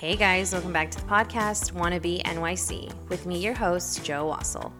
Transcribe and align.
Hey 0.00 0.16
guys, 0.16 0.54
welcome 0.54 0.72
back 0.72 0.90
to 0.92 0.98
the 0.98 1.04
podcast 1.04 1.74
Wannabe 1.74 2.22
NYC 2.22 2.90
with 3.10 3.26
me, 3.26 3.38
your 3.38 3.52
host, 3.52 4.02
Jo 4.02 4.34
Waszle. 4.34 4.72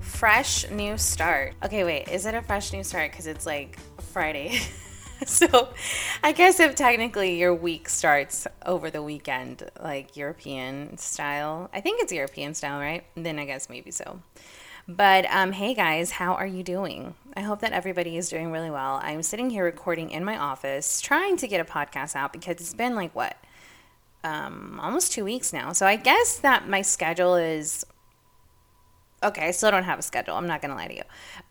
Fresh 0.00 0.70
new 0.70 0.98
start. 0.98 1.54
Okay, 1.64 1.82
wait, 1.84 2.06
is 2.08 2.26
it 2.26 2.34
a 2.34 2.42
fresh 2.42 2.74
new 2.74 2.84
start? 2.84 3.10
Because 3.10 3.26
it's 3.26 3.46
like 3.46 3.78
Friday. 4.12 4.60
so 5.26 5.70
I 6.22 6.32
guess 6.32 6.60
if 6.60 6.74
technically 6.74 7.38
your 7.38 7.54
week 7.54 7.88
starts 7.88 8.46
over 8.66 8.90
the 8.90 9.02
weekend, 9.02 9.70
like 9.82 10.14
European 10.14 10.98
style, 10.98 11.70
I 11.72 11.80
think 11.80 12.02
it's 12.02 12.12
European 12.12 12.52
style, 12.52 12.78
right? 12.80 13.06
Then 13.14 13.38
I 13.38 13.46
guess 13.46 13.70
maybe 13.70 13.92
so. 13.92 14.20
But 14.88 15.24
um, 15.30 15.52
hey 15.52 15.72
guys, 15.72 16.10
how 16.10 16.34
are 16.34 16.46
you 16.46 16.62
doing? 16.62 17.14
I 17.34 17.40
hope 17.40 17.60
that 17.60 17.72
everybody 17.72 18.18
is 18.18 18.28
doing 18.28 18.52
really 18.52 18.70
well. 18.70 19.00
I'm 19.02 19.22
sitting 19.22 19.48
here 19.48 19.64
recording 19.64 20.10
in 20.10 20.22
my 20.22 20.36
office, 20.36 21.00
trying 21.00 21.38
to 21.38 21.48
get 21.48 21.62
a 21.62 21.64
podcast 21.64 22.14
out 22.14 22.34
because 22.34 22.56
it's 22.56 22.74
been 22.74 22.94
like 22.94 23.14
what? 23.14 23.38
Um, 24.22 24.78
almost 24.82 25.12
two 25.12 25.24
weeks 25.24 25.52
now. 25.52 25.72
So 25.72 25.86
I 25.86 25.96
guess 25.96 26.38
that 26.38 26.68
my 26.68 26.82
schedule 26.82 27.36
is 27.36 27.84
okay. 29.22 29.48
I 29.48 29.50
still 29.50 29.70
don't 29.70 29.84
have 29.84 29.98
a 29.98 30.02
schedule. 30.02 30.34
I'm 30.34 30.46
not 30.46 30.60
to 30.70 30.74
lie 30.74 30.88
to 30.88 30.94
you. 30.94 31.02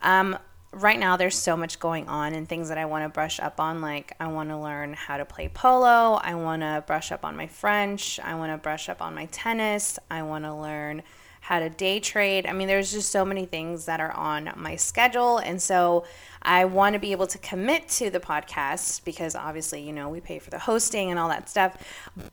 Um, 0.01 0.37
right 0.71 0.99
now 0.99 1.17
there's 1.17 1.35
so 1.35 1.57
much 1.57 1.79
going 1.79 2.07
on 2.07 2.33
and 2.33 2.47
things 2.47 2.69
that 2.69 2.77
I 2.77 2.85
want 2.85 3.03
to 3.03 3.09
brush 3.09 3.39
up 3.39 3.59
on 3.59 3.81
like 3.81 4.15
I 4.19 4.27
want 4.27 4.49
to 4.49 4.57
learn 4.57 4.93
how 4.93 5.17
to 5.17 5.25
play 5.25 5.49
polo, 5.49 6.19
I 6.21 6.35
want 6.35 6.61
to 6.61 6.83
brush 6.85 7.11
up 7.11 7.25
on 7.25 7.35
my 7.35 7.47
French, 7.47 8.19
I 8.19 8.35
want 8.35 8.51
to 8.51 8.57
brush 8.57 8.87
up 8.87 9.01
on 9.01 9.15
my 9.15 9.25
tennis, 9.25 9.97
I 10.11 10.21
want 10.23 10.45
to 10.45 10.53
learn 10.53 11.01
how 11.49 11.57
to 11.57 11.67
day 11.67 11.99
trade. 11.99 12.45
I 12.45 12.53
mean, 12.53 12.67
there's 12.67 12.91
just 12.91 13.11
so 13.11 13.25
many 13.25 13.47
things 13.47 13.85
that 13.85 13.99
are 13.99 14.11
on 14.11 14.51
my 14.55 14.75
schedule. 14.75 15.39
And 15.39 15.59
so 15.59 16.05
I 16.43 16.65
want 16.65 16.93
to 16.93 16.99
be 16.99 17.11
able 17.11 17.25
to 17.25 17.39
commit 17.39 17.87
to 17.87 18.11
the 18.11 18.19
podcast 18.19 19.03
because 19.03 19.33
obviously, 19.33 19.81
you 19.81 19.91
know, 19.91 20.09
we 20.09 20.21
pay 20.21 20.37
for 20.37 20.51
the 20.51 20.59
hosting 20.59 21.09
and 21.09 21.19
all 21.19 21.27
that 21.29 21.49
stuff. 21.49 21.75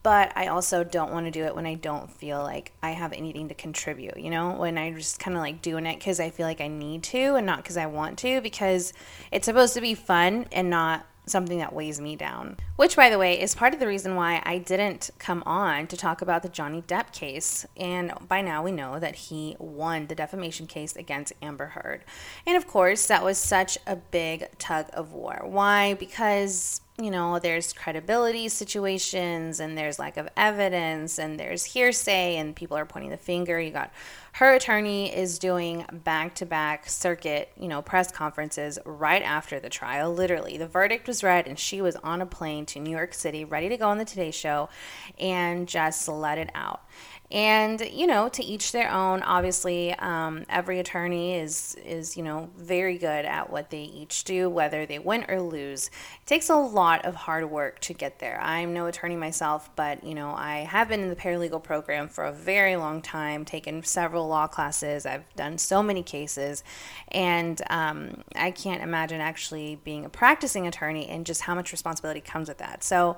But 0.02 0.34
I 0.36 0.48
also 0.48 0.84
don't 0.84 1.12
want 1.12 1.24
to 1.24 1.30
do 1.30 1.44
it 1.44 1.56
when 1.56 1.64
I 1.64 1.76
don't 1.76 2.10
feel 2.10 2.42
like 2.42 2.72
I 2.82 2.90
have 2.90 3.14
anything 3.14 3.48
to 3.48 3.54
contribute, 3.54 4.18
you 4.18 4.28
know, 4.28 4.52
when 4.52 4.76
I 4.76 4.92
just 4.92 5.18
kind 5.18 5.34
of 5.34 5.42
like 5.42 5.62
doing 5.62 5.86
it 5.86 5.98
because 5.98 6.20
I 6.20 6.28
feel 6.28 6.46
like 6.46 6.60
I 6.60 6.68
need 6.68 7.02
to 7.04 7.36
and 7.36 7.46
not 7.46 7.62
because 7.62 7.78
I 7.78 7.86
want 7.86 8.18
to, 8.18 8.42
because 8.42 8.92
it's 9.32 9.46
supposed 9.46 9.72
to 9.72 9.80
be 9.80 9.94
fun 9.94 10.44
and 10.52 10.68
not 10.68 11.06
something 11.26 11.58
that 11.58 11.72
weighs 11.72 12.00
me 12.00 12.16
down. 12.16 12.56
Which, 12.76 12.96
by 12.96 13.10
the 13.10 13.18
way, 13.18 13.40
is 13.40 13.54
part 13.54 13.74
of 13.74 13.80
the 13.80 13.86
reason 13.86 14.14
why 14.14 14.42
I 14.44 14.58
didn't 14.58 15.10
come 15.18 15.42
on 15.44 15.86
to 15.88 15.96
talk 15.96 16.22
about 16.22 16.42
the 16.42 16.48
Johnny 16.48 16.82
Depp 16.82 17.12
case. 17.12 17.66
And 17.76 18.12
by 18.28 18.40
now 18.40 18.62
we 18.62 18.72
know 18.72 18.98
that 19.00 19.16
he 19.16 19.56
won 19.58 20.06
the 20.06 20.14
defamation 20.14 20.66
case 20.66 20.94
against 20.96 21.32
Amber 21.42 21.66
Heard. 21.66 22.04
And 22.46 22.56
of 22.56 22.66
course, 22.66 23.06
that 23.08 23.24
was 23.24 23.38
such 23.38 23.76
a 23.86 23.96
big 23.96 24.46
tug 24.58 24.86
of 24.92 25.12
war. 25.12 25.42
Why? 25.44 25.94
Because 25.94 26.80
you 26.98 27.10
know, 27.10 27.38
there's 27.38 27.74
credibility 27.74 28.48
situations 28.48 29.60
and 29.60 29.76
there's 29.76 29.98
lack 29.98 30.16
of 30.16 30.28
evidence 30.36 31.18
and 31.18 31.38
there's 31.38 31.64
hearsay 31.64 32.36
and 32.36 32.56
people 32.56 32.76
are 32.76 32.86
pointing 32.86 33.10
the 33.10 33.18
finger. 33.18 33.60
You 33.60 33.70
got 33.70 33.92
her 34.32 34.54
attorney 34.54 35.14
is 35.14 35.38
doing 35.38 35.84
back 36.04 36.34
to 36.36 36.46
back 36.46 36.88
circuit, 36.88 37.50
you 37.58 37.68
know, 37.68 37.82
press 37.82 38.10
conferences 38.10 38.78
right 38.86 39.22
after 39.22 39.60
the 39.60 39.68
trial. 39.68 40.12
Literally, 40.12 40.56
the 40.56 40.66
verdict 40.66 41.06
was 41.06 41.22
read 41.22 41.46
and 41.46 41.58
she 41.58 41.82
was 41.82 41.96
on 41.96 42.22
a 42.22 42.26
plane 42.26 42.64
to 42.66 42.80
New 42.80 42.90
York 42.90 43.12
City 43.12 43.44
ready 43.44 43.68
to 43.68 43.76
go 43.76 43.88
on 43.88 43.98
the 43.98 44.04
Today 44.04 44.30
Show 44.30 44.70
and 45.18 45.68
just 45.68 46.08
let 46.08 46.38
it 46.38 46.50
out. 46.54 46.82
And 47.30 47.80
you 47.80 48.06
know, 48.06 48.28
to 48.28 48.44
each 48.44 48.70
their 48.70 48.90
own. 48.90 49.22
Obviously, 49.22 49.92
um, 49.94 50.44
every 50.48 50.78
attorney 50.78 51.34
is 51.34 51.76
is 51.84 52.16
you 52.16 52.22
know 52.22 52.50
very 52.56 52.98
good 52.98 53.24
at 53.24 53.50
what 53.50 53.70
they 53.70 53.82
each 53.82 54.22
do, 54.22 54.48
whether 54.48 54.86
they 54.86 55.00
win 55.00 55.24
or 55.28 55.40
lose. 55.40 55.88
It 55.88 56.26
takes 56.26 56.48
a 56.48 56.56
lot 56.56 57.04
of 57.04 57.16
hard 57.16 57.50
work 57.50 57.80
to 57.80 57.94
get 57.94 58.20
there. 58.20 58.40
I'm 58.40 58.72
no 58.72 58.86
attorney 58.86 59.16
myself, 59.16 59.68
but 59.74 60.04
you 60.04 60.14
know, 60.14 60.30
I 60.30 60.58
have 60.58 60.88
been 60.88 61.00
in 61.00 61.08
the 61.08 61.16
paralegal 61.16 61.64
program 61.64 62.08
for 62.08 62.24
a 62.24 62.32
very 62.32 62.76
long 62.76 63.02
time, 63.02 63.44
taken 63.44 63.82
several 63.82 64.28
law 64.28 64.46
classes. 64.46 65.04
I've 65.04 65.24
done 65.34 65.58
so 65.58 65.82
many 65.82 66.04
cases, 66.04 66.62
and 67.08 67.60
um, 67.70 68.22
I 68.36 68.52
can't 68.52 68.82
imagine 68.82 69.20
actually 69.20 69.80
being 69.82 70.04
a 70.04 70.08
practicing 70.08 70.68
attorney 70.68 71.08
and 71.08 71.26
just 71.26 71.40
how 71.40 71.56
much 71.56 71.72
responsibility 71.72 72.20
comes 72.20 72.48
with 72.48 72.58
that. 72.58 72.84
So 72.84 73.16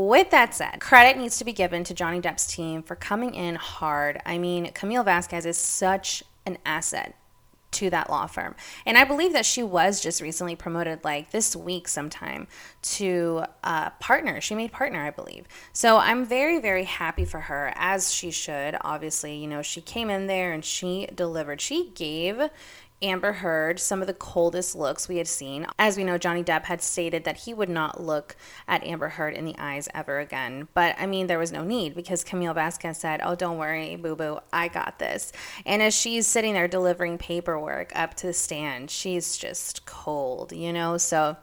with 0.00 0.30
that 0.30 0.54
said, 0.54 0.80
credit 0.80 1.18
needs 1.18 1.38
to 1.38 1.44
be 1.44 1.52
given 1.52 1.84
to 1.84 1.94
Johnny 1.94 2.20
Depp's 2.20 2.46
team 2.46 2.82
for 2.82 2.96
coming 2.96 3.34
in 3.34 3.54
hard. 3.54 4.20
I 4.26 4.38
mean, 4.38 4.72
Camille 4.72 5.04
Vasquez 5.04 5.46
is 5.46 5.56
such 5.56 6.22
an 6.44 6.58
asset 6.64 7.16
to 7.72 7.90
that 7.90 8.08
law 8.08 8.26
firm. 8.26 8.54
And 8.86 8.96
I 8.96 9.04
believe 9.04 9.32
that 9.32 9.44
she 9.44 9.62
was 9.62 10.00
just 10.00 10.22
recently 10.22 10.56
promoted, 10.56 11.04
like 11.04 11.30
this 11.30 11.54
week 11.54 11.88
sometime, 11.88 12.46
to 12.82 13.44
uh, 13.64 13.90
partner. 13.90 14.40
She 14.40 14.54
made 14.54 14.72
partner, 14.72 15.04
I 15.04 15.10
believe. 15.10 15.46
So 15.72 15.98
I'm 15.98 16.24
very, 16.24 16.58
very 16.58 16.84
happy 16.84 17.24
for 17.24 17.40
her, 17.40 17.72
as 17.76 18.12
she 18.12 18.30
should. 18.30 18.76
Obviously, 18.80 19.36
you 19.36 19.46
know, 19.46 19.62
she 19.62 19.80
came 19.80 20.10
in 20.10 20.26
there 20.26 20.52
and 20.52 20.64
she 20.64 21.06
delivered. 21.14 21.60
She 21.60 21.90
gave 21.94 22.48
Amber 23.02 23.32
Heard 23.32 23.78
some 23.78 24.00
of 24.00 24.06
the 24.06 24.14
coldest 24.14 24.74
looks 24.74 25.06
we 25.06 25.18
had 25.18 25.28
seen. 25.28 25.66
As 25.78 25.98
we 25.98 26.04
know, 26.04 26.16
Johnny 26.16 26.42
Depp 26.42 26.64
had 26.64 26.80
stated 26.80 27.24
that 27.24 27.36
he 27.36 27.52
would 27.52 27.68
not 27.68 28.02
look 28.02 28.36
at 28.66 28.82
Amber 28.84 29.10
Heard 29.10 29.34
in 29.34 29.44
the 29.44 29.54
eyes 29.58 29.86
ever 29.94 30.18
again. 30.18 30.68
But 30.72 30.96
I 30.98 31.04
mean, 31.04 31.26
there 31.26 31.38
was 31.38 31.52
no 31.52 31.62
need 31.62 31.94
because 31.94 32.24
Camille 32.24 32.54
Vasquez 32.54 32.96
said, 32.96 33.20
Oh, 33.22 33.34
don't 33.34 33.58
worry, 33.58 33.96
boo 33.96 34.16
boo, 34.16 34.38
I 34.50 34.68
got 34.68 34.98
this. 34.98 35.32
And 35.66 35.82
as 35.82 35.94
she's 35.94 36.26
sitting 36.26 36.54
there 36.54 36.68
delivering 36.68 37.18
paperwork 37.18 37.92
up 37.94 38.14
to 38.14 38.28
the 38.28 38.32
stand, 38.32 38.90
she's 38.90 39.36
just 39.36 39.84
cold, 39.84 40.52
you 40.52 40.72
know? 40.72 40.96
So, 40.96 41.36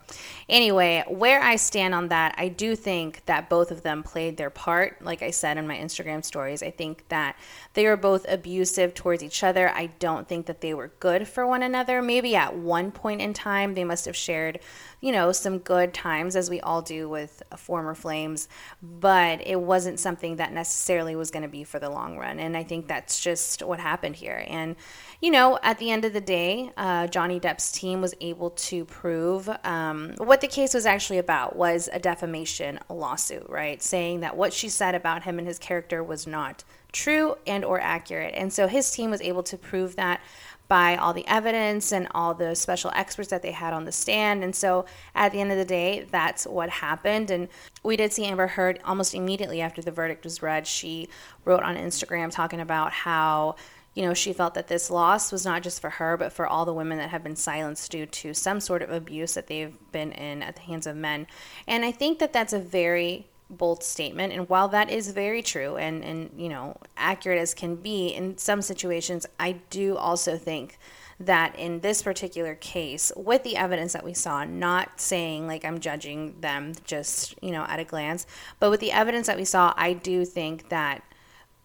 anyway, 0.49 1.03
where 1.07 1.41
I 1.41 1.57
stand 1.57 1.93
on 1.93 2.07
that, 2.07 2.33
I 2.37 2.47
do 2.47 2.75
think 2.75 3.25
that 3.27 3.49
both 3.49 3.69
of 3.69 3.83
them 3.83 4.01
played 4.01 4.37
their 4.37 4.49
part. 4.49 5.03
Like 5.03 5.21
I 5.21 5.29
said 5.29 5.57
in 5.59 5.67
my 5.67 5.77
Instagram 5.77 6.25
stories, 6.25 6.63
I 6.63 6.71
think 6.71 7.07
that 7.09 7.35
they 7.73 7.85
were 7.85 7.97
both 7.97 8.25
abusive 8.27 8.95
towards 8.95 9.21
each 9.21 9.43
other. 9.43 9.69
I 9.69 9.87
don't 9.99 10.27
think 10.27 10.47
that 10.47 10.61
they 10.61 10.73
were 10.73 10.91
good 10.99 11.27
for 11.27 11.42
for 11.43 11.47
one 11.47 11.61
another. 11.61 12.01
Maybe 12.01 12.37
at 12.37 12.55
one 12.55 12.89
point 12.89 13.19
in 13.19 13.33
time, 13.33 13.73
they 13.73 13.83
must 13.83 14.05
have 14.05 14.15
shared, 14.15 14.61
you 15.01 15.11
know, 15.11 15.33
some 15.33 15.59
good 15.59 15.93
times, 15.93 16.37
as 16.37 16.49
we 16.49 16.61
all 16.61 16.81
do 16.81 17.09
with 17.09 17.43
former 17.57 17.93
flames, 17.93 18.47
but 18.81 19.45
it 19.45 19.59
wasn't 19.59 19.99
something 19.99 20.37
that 20.37 20.53
necessarily 20.53 21.17
was 21.17 21.31
going 21.31 21.43
to 21.43 21.49
be 21.49 21.65
for 21.65 21.79
the 21.79 21.89
long 21.89 22.17
run. 22.17 22.39
And 22.39 22.55
I 22.55 22.63
think 22.63 22.87
that's 22.87 23.19
just 23.19 23.61
what 23.61 23.81
happened 23.81 24.15
here. 24.15 24.45
And, 24.47 24.77
you 25.19 25.31
know, 25.31 25.59
at 25.63 25.79
the 25.79 25.91
end 25.91 26.05
of 26.05 26.13
the 26.13 26.21
day, 26.21 26.71
uh, 26.77 27.07
Johnny 27.07 27.41
Depp's 27.41 27.73
team 27.73 27.99
was 27.99 28.15
able 28.21 28.51
to 28.51 28.85
prove 28.85 29.49
um, 29.65 30.13
what 30.19 30.39
the 30.39 30.47
case 30.47 30.73
was 30.73 30.85
actually 30.85 31.17
about 31.17 31.57
was 31.57 31.89
a 31.91 31.99
defamation 31.99 32.79
lawsuit, 32.89 33.49
right? 33.49 33.83
Saying 33.83 34.21
that 34.21 34.37
what 34.37 34.53
she 34.53 34.69
said 34.69 34.95
about 34.95 35.23
him 35.23 35.39
and 35.39 35.47
his 35.47 35.59
character 35.59 36.01
was 36.01 36.25
not 36.25 36.63
true 36.93 37.35
and 37.45 37.65
or 37.65 37.81
accurate. 37.81 38.33
And 38.37 38.53
so 38.53 38.67
his 38.67 38.91
team 38.91 39.09
was 39.09 39.19
able 39.21 39.43
to 39.43 39.57
prove 39.57 39.95
that 39.97 40.21
by 40.67 40.95
all 40.95 41.13
the 41.13 41.27
evidence 41.27 41.91
and 41.91 42.07
all 42.11 42.33
the 42.33 42.55
special 42.55 42.91
experts 42.95 43.29
that 43.29 43.41
they 43.41 43.51
had 43.51 43.73
on 43.73 43.85
the 43.85 43.91
stand. 43.91 44.43
And 44.43 44.55
so 44.55 44.85
at 45.13 45.31
the 45.31 45.41
end 45.41 45.51
of 45.51 45.57
the 45.57 45.65
day, 45.65 46.07
that's 46.09 46.45
what 46.45 46.69
happened. 46.69 47.29
And 47.29 47.47
we 47.83 47.97
did 47.97 48.13
see 48.13 48.25
Amber 48.25 48.47
Heard 48.47 48.79
almost 48.85 49.13
immediately 49.13 49.61
after 49.61 49.81
the 49.81 49.91
verdict 49.91 50.23
was 50.23 50.41
read. 50.41 50.65
She 50.65 51.09
wrote 51.45 51.63
on 51.63 51.75
Instagram 51.75 52.31
talking 52.31 52.59
about 52.59 52.91
how 52.91 53.55
you 53.93 54.01
know, 54.01 54.13
she 54.13 54.33
felt 54.33 54.55
that 54.55 54.67
this 54.67 54.89
loss 54.89 55.31
was 55.31 55.45
not 55.45 55.61
just 55.61 55.79
for 55.79 55.91
her, 55.91 56.17
but 56.17 56.33
for 56.33 56.47
all 56.47 56.65
the 56.65 56.73
women 56.73 56.97
that 56.97 57.09
have 57.09 57.23
been 57.23 57.35
silenced 57.35 57.91
due 57.91 58.07
to 58.07 58.33
some 58.33 58.59
sort 58.59 58.81
of 58.81 58.89
abuse 58.89 59.35
that 59.35 59.47
they've 59.47 59.75
been 59.91 60.11
in 60.13 60.41
at 60.41 60.55
the 60.55 60.61
hands 60.61 60.87
of 60.87 60.95
men. 60.95 61.27
And 61.67 61.85
I 61.85 61.91
think 61.91 62.17
that 62.19 62.33
that's 62.33 62.53
a 62.53 62.59
very 62.59 63.27
bold 63.53 63.83
statement. 63.83 64.33
And 64.33 64.49
while 64.49 64.67
that 64.69 64.89
is 64.89 65.11
very 65.11 65.41
true 65.41 65.77
and 65.77 66.03
and 66.03 66.29
you 66.37 66.49
know 66.49 66.77
accurate 66.97 67.39
as 67.39 67.53
can 67.53 67.75
be 67.75 68.09
in 68.09 68.37
some 68.37 68.61
situations 68.61 69.25
i 69.39 69.53
do 69.69 69.95
also 69.97 70.37
think 70.37 70.77
that 71.19 71.57
in 71.57 71.79
this 71.81 72.01
particular 72.01 72.55
case 72.55 73.11
with 73.15 73.43
the 73.43 73.55
evidence 73.55 73.93
that 73.93 74.03
we 74.03 74.13
saw 74.13 74.43
not 74.43 74.99
saying 74.99 75.47
like 75.47 75.63
i'm 75.63 75.79
judging 75.79 76.39
them 76.41 76.73
just 76.83 77.35
you 77.41 77.51
know 77.51 77.63
at 77.63 77.79
a 77.79 77.83
glance 77.83 78.25
but 78.59 78.69
with 78.69 78.79
the 78.79 78.91
evidence 78.91 79.27
that 79.27 79.37
we 79.37 79.45
saw 79.45 79.73
i 79.77 79.93
do 79.93 80.25
think 80.25 80.69
that 80.69 81.03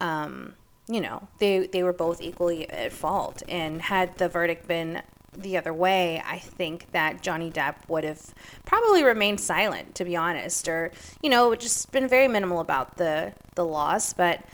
um 0.00 0.54
you 0.88 1.00
know 1.00 1.28
they 1.38 1.66
they 1.66 1.82
were 1.82 1.92
both 1.92 2.20
equally 2.20 2.68
at 2.70 2.92
fault. 2.92 3.42
And 3.48 3.82
had 3.82 4.16
the 4.18 4.28
verdict 4.28 4.66
been 4.66 5.02
the 5.38 5.56
other 5.56 5.72
way, 5.72 6.22
I 6.26 6.38
think 6.38 6.90
that 6.92 7.22
Johnny 7.22 7.50
Depp 7.50 7.76
would 7.88 8.04
have 8.04 8.34
probably 8.64 9.04
remained 9.04 9.40
silent, 9.40 9.94
to 9.94 10.04
be 10.04 10.16
honest, 10.16 10.68
or 10.68 10.90
you 11.22 11.30
know, 11.30 11.54
just 11.54 11.90
been 11.92 12.08
very 12.08 12.28
minimal 12.28 12.60
about 12.60 12.96
the 12.96 13.32
the 13.54 13.64
loss. 13.64 14.12
But 14.12 14.44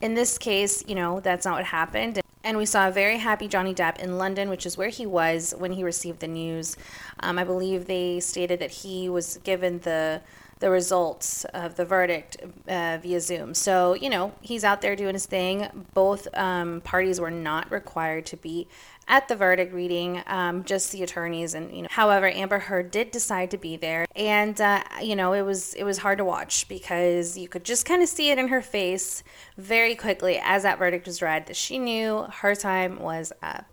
in 0.00 0.14
this 0.14 0.38
case, 0.38 0.84
you 0.86 0.94
know, 0.94 1.20
that's 1.20 1.44
not 1.44 1.56
what 1.56 1.64
happened. 1.64 2.20
And 2.44 2.56
we 2.56 2.66
saw 2.66 2.88
a 2.88 2.92
very 2.92 3.18
happy 3.18 3.48
Johnny 3.48 3.74
Depp 3.74 3.98
in 3.98 4.16
London, 4.16 4.48
which 4.48 4.64
is 4.64 4.78
where 4.78 4.88
he 4.88 5.06
was 5.06 5.54
when 5.58 5.72
he 5.72 5.82
received 5.82 6.20
the 6.20 6.28
news. 6.28 6.76
Um, 7.20 7.38
I 7.38 7.44
believe 7.44 7.86
they 7.86 8.20
stated 8.20 8.60
that 8.60 8.70
he 8.70 9.08
was 9.08 9.38
given 9.38 9.80
the 9.80 10.22
the 10.60 10.70
results 10.70 11.44
of 11.54 11.76
the 11.76 11.84
verdict 11.84 12.36
uh, 12.68 12.98
via 13.00 13.20
Zoom. 13.20 13.54
So, 13.54 13.94
you 13.94 14.10
know, 14.10 14.32
he's 14.40 14.64
out 14.64 14.80
there 14.80 14.96
doing 14.96 15.14
his 15.14 15.26
thing. 15.26 15.68
Both 15.94 16.26
um, 16.36 16.80
parties 16.80 17.20
were 17.20 17.30
not 17.30 17.70
required 17.70 18.26
to 18.26 18.36
be 18.36 18.66
at 19.08 19.26
the 19.26 19.34
verdict 19.34 19.72
reading, 19.72 20.22
um, 20.26 20.62
just 20.64 20.92
the 20.92 21.02
attorneys 21.02 21.54
and 21.54 21.74
you 21.74 21.82
know. 21.82 21.88
However, 21.90 22.28
Amber 22.28 22.58
Heard 22.58 22.90
did 22.90 23.10
decide 23.10 23.50
to 23.50 23.58
be 23.58 23.76
there, 23.76 24.06
and 24.14 24.60
uh, 24.60 24.84
you 25.02 25.16
know 25.16 25.32
it 25.32 25.42
was 25.42 25.74
it 25.74 25.84
was 25.84 25.98
hard 25.98 26.18
to 26.18 26.24
watch 26.24 26.68
because 26.68 27.36
you 27.36 27.48
could 27.48 27.64
just 27.64 27.86
kind 27.86 28.02
of 28.02 28.08
see 28.08 28.30
it 28.30 28.38
in 28.38 28.48
her 28.48 28.62
face 28.62 29.22
very 29.56 29.94
quickly 29.94 30.38
as 30.42 30.62
that 30.62 30.78
verdict 30.78 31.06
was 31.06 31.22
read 31.22 31.46
that 31.46 31.56
she 31.56 31.78
knew 31.78 32.26
her 32.40 32.54
time 32.54 33.00
was 33.00 33.32
up. 33.42 33.64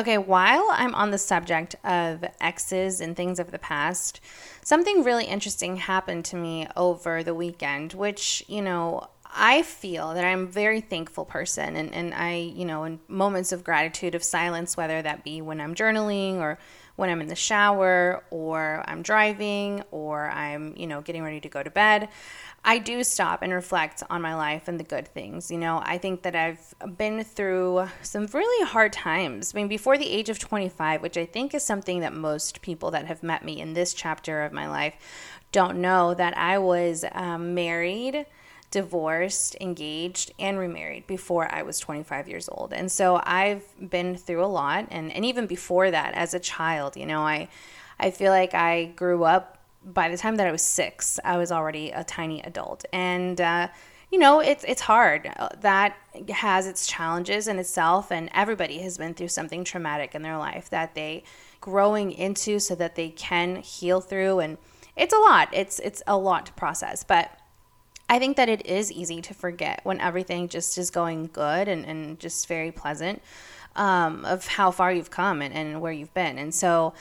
Okay, 0.00 0.16
while 0.16 0.66
I'm 0.70 0.94
on 0.94 1.10
the 1.10 1.18
subject 1.18 1.76
of 1.84 2.24
exes 2.40 3.02
and 3.02 3.14
things 3.14 3.38
of 3.38 3.50
the 3.50 3.58
past, 3.58 4.18
something 4.62 5.04
really 5.04 5.26
interesting 5.26 5.76
happened 5.76 6.24
to 6.24 6.36
me 6.36 6.66
over 6.74 7.22
the 7.22 7.34
weekend, 7.34 7.92
which, 7.92 8.42
you 8.48 8.62
know, 8.62 9.08
I 9.26 9.60
feel 9.60 10.14
that 10.14 10.24
I'm 10.24 10.44
a 10.44 10.46
very 10.46 10.80
thankful 10.80 11.26
person 11.26 11.76
and, 11.76 11.92
and 11.92 12.14
I, 12.14 12.36
you 12.36 12.64
know, 12.64 12.84
in 12.84 12.98
moments 13.08 13.52
of 13.52 13.62
gratitude 13.62 14.14
of 14.14 14.24
silence, 14.24 14.74
whether 14.74 15.02
that 15.02 15.22
be 15.22 15.42
when 15.42 15.60
I'm 15.60 15.74
journaling 15.74 16.36
or 16.36 16.58
when 16.96 17.10
I'm 17.10 17.20
in 17.20 17.28
the 17.28 17.36
shower 17.36 18.24
or 18.30 18.82
I'm 18.86 19.02
driving 19.02 19.82
or 19.90 20.30
I'm, 20.30 20.74
you 20.78 20.86
know, 20.86 21.02
getting 21.02 21.22
ready 21.22 21.40
to 21.40 21.48
go 21.50 21.62
to 21.62 21.70
bed. 21.70 22.08
I 22.62 22.78
do 22.78 23.02
stop 23.04 23.40
and 23.42 23.52
reflect 23.52 24.02
on 24.10 24.20
my 24.20 24.34
life 24.34 24.68
and 24.68 24.78
the 24.78 24.84
good 24.84 25.08
things. 25.08 25.50
You 25.50 25.56
know, 25.56 25.80
I 25.82 25.96
think 25.96 26.22
that 26.22 26.36
I've 26.36 26.74
been 26.98 27.24
through 27.24 27.88
some 28.02 28.26
really 28.26 28.66
hard 28.66 28.92
times. 28.92 29.54
I 29.54 29.58
mean, 29.58 29.68
before 29.68 29.96
the 29.96 30.10
age 30.10 30.28
of 30.28 30.38
25, 30.38 31.00
which 31.00 31.16
I 31.16 31.24
think 31.24 31.54
is 31.54 31.64
something 31.64 32.00
that 32.00 32.12
most 32.12 32.60
people 32.60 32.90
that 32.90 33.06
have 33.06 33.22
met 33.22 33.44
me 33.44 33.60
in 33.60 33.72
this 33.72 33.94
chapter 33.94 34.42
of 34.42 34.52
my 34.52 34.68
life 34.68 34.94
don't 35.52 35.78
know, 35.78 36.12
that 36.14 36.36
I 36.36 36.58
was 36.58 37.04
um, 37.12 37.54
married, 37.54 38.26
divorced, 38.70 39.56
engaged, 39.58 40.32
and 40.38 40.58
remarried 40.58 41.06
before 41.06 41.52
I 41.52 41.62
was 41.62 41.78
25 41.78 42.28
years 42.28 42.48
old. 42.50 42.74
And 42.74 42.92
so 42.92 43.22
I've 43.24 43.64
been 43.88 44.16
through 44.16 44.44
a 44.44 44.46
lot. 44.46 44.86
And, 44.90 45.10
and 45.12 45.24
even 45.24 45.46
before 45.46 45.90
that, 45.90 46.12
as 46.12 46.34
a 46.34 46.38
child, 46.38 46.96
you 46.96 47.06
know, 47.06 47.22
I, 47.22 47.48
I 47.98 48.10
feel 48.10 48.30
like 48.30 48.54
I 48.54 48.84
grew 48.84 49.24
up 49.24 49.56
by 49.84 50.08
the 50.08 50.16
time 50.16 50.36
that 50.36 50.46
I 50.46 50.52
was 50.52 50.62
six, 50.62 51.18
I 51.24 51.36
was 51.38 51.50
already 51.50 51.90
a 51.90 52.04
tiny 52.04 52.40
adult. 52.42 52.84
And, 52.92 53.40
uh, 53.40 53.68
you 54.10 54.18
know, 54.18 54.40
it's, 54.40 54.64
it's 54.64 54.82
hard. 54.82 55.32
That 55.60 55.96
has 56.30 56.66
its 56.66 56.86
challenges 56.86 57.48
in 57.48 57.58
itself, 57.58 58.10
and 58.10 58.28
everybody 58.34 58.78
has 58.78 58.98
been 58.98 59.14
through 59.14 59.28
something 59.28 59.64
traumatic 59.64 60.14
in 60.14 60.22
their 60.22 60.36
life 60.36 60.68
that 60.70 60.94
they 60.94 61.24
growing 61.60 62.12
into 62.12 62.58
so 62.58 62.74
that 62.74 62.94
they 62.94 63.10
can 63.10 63.56
heal 63.56 64.00
through. 64.00 64.40
And 64.40 64.58
it's 64.96 65.14
a 65.14 65.18
lot. 65.18 65.48
It's, 65.52 65.78
it's 65.78 66.02
a 66.06 66.16
lot 66.16 66.46
to 66.46 66.52
process. 66.54 67.04
But 67.04 67.30
I 68.08 68.18
think 68.18 68.36
that 68.36 68.48
it 68.48 68.66
is 68.66 68.90
easy 68.90 69.22
to 69.22 69.34
forget 69.34 69.80
when 69.84 70.00
everything 70.00 70.48
just 70.48 70.76
is 70.76 70.90
going 70.90 71.30
good 71.32 71.68
and, 71.68 71.84
and 71.86 72.18
just 72.18 72.48
very 72.48 72.72
pleasant 72.72 73.22
um, 73.76 74.24
of 74.24 74.46
how 74.46 74.72
far 74.72 74.92
you've 74.92 75.10
come 75.10 75.40
and, 75.42 75.54
and 75.54 75.80
where 75.80 75.92
you've 75.92 76.12
been. 76.12 76.36
And 76.38 76.52
so 76.52 76.92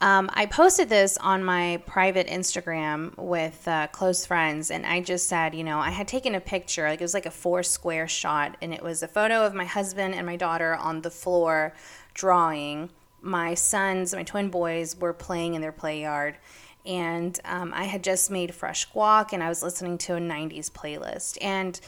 um, 0.00 0.28
I 0.34 0.44
posted 0.44 0.90
this 0.90 1.16
on 1.16 1.42
my 1.42 1.82
private 1.86 2.26
Instagram 2.26 3.16
with 3.16 3.66
uh, 3.66 3.86
close 3.86 4.26
friends, 4.26 4.70
and 4.70 4.84
I 4.84 5.00
just 5.00 5.26
said, 5.26 5.54
you 5.54 5.64
know, 5.64 5.78
I 5.78 5.90
had 5.90 6.06
taken 6.06 6.34
a 6.34 6.40
picture, 6.40 6.86
like 6.86 7.00
it 7.00 7.04
was 7.04 7.14
like 7.14 7.24
a 7.24 7.30
four 7.30 7.62
square 7.62 8.06
shot, 8.06 8.58
and 8.60 8.74
it 8.74 8.82
was 8.82 9.02
a 9.02 9.08
photo 9.08 9.46
of 9.46 9.54
my 9.54 9.64
husband 9.64 10.14
and 10.14 10.26
my 10.26 10.36
daughter 10.36 10.74
on 10.74 11.00
the 11.00 11.10
floor 11.10 11.72
drawing. 12.12 12.90
My 13.22 13.54
sons, 13.54 14.14
my 14.14 14.22
twin 14.22 14.50
boys, 14.50 14.94
were 14.96 15.14
playing 15.14 15.54
in 15.54 15.62
their 15.62 15.72
play 15.72 16.02
yard, 16.02 16.36
and 16.84 17.38
um, 17.46 17.72
I 17.74 17.84
had 17.84 18.04
just 18.04 18.30
made 18.30 18.54
fresh 18.54 18.86
guac, 18.90 19.32
and 19.32 19.42
I 19.42 19.48
was 19.48 19.62
listening 19.62 19.96
to 19.98 20.16
a 20.16 20.20
90s 20.20 20.70
playlist. 20.70 21.38
And 21.40 21.80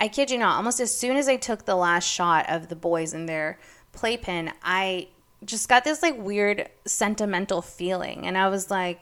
I 0.00 0.08
kid 0.08 0.32
you 0.32 0.38
not, 0.38 0.56
almost 0.56 0.80
as 0.80 0.92
soon 0.92 1.16
as 1.16 1.28
I 1.28 1.36
took 1.36 1.64
the 1.64 1.76
last 1.76 2.08
shot 2.08 2.46
of 2.48 2.68
the 2.68 2.76
boys 2.76 3.14
in 3.14 3.26
their 3.26 3.60
playpen, 3.92 4.52
I 4.64 5.08
just 5.44 5.68
got 5.68 5.84
this 5.84 6.02
like 6.02 6.16
weird 6.18 6.68
sentimental 6.86 7.62
feeling 7.62 8.26
and 8.26 8.36
i 8.36 8.48
was 8.48 8.70
like 8.70 9.00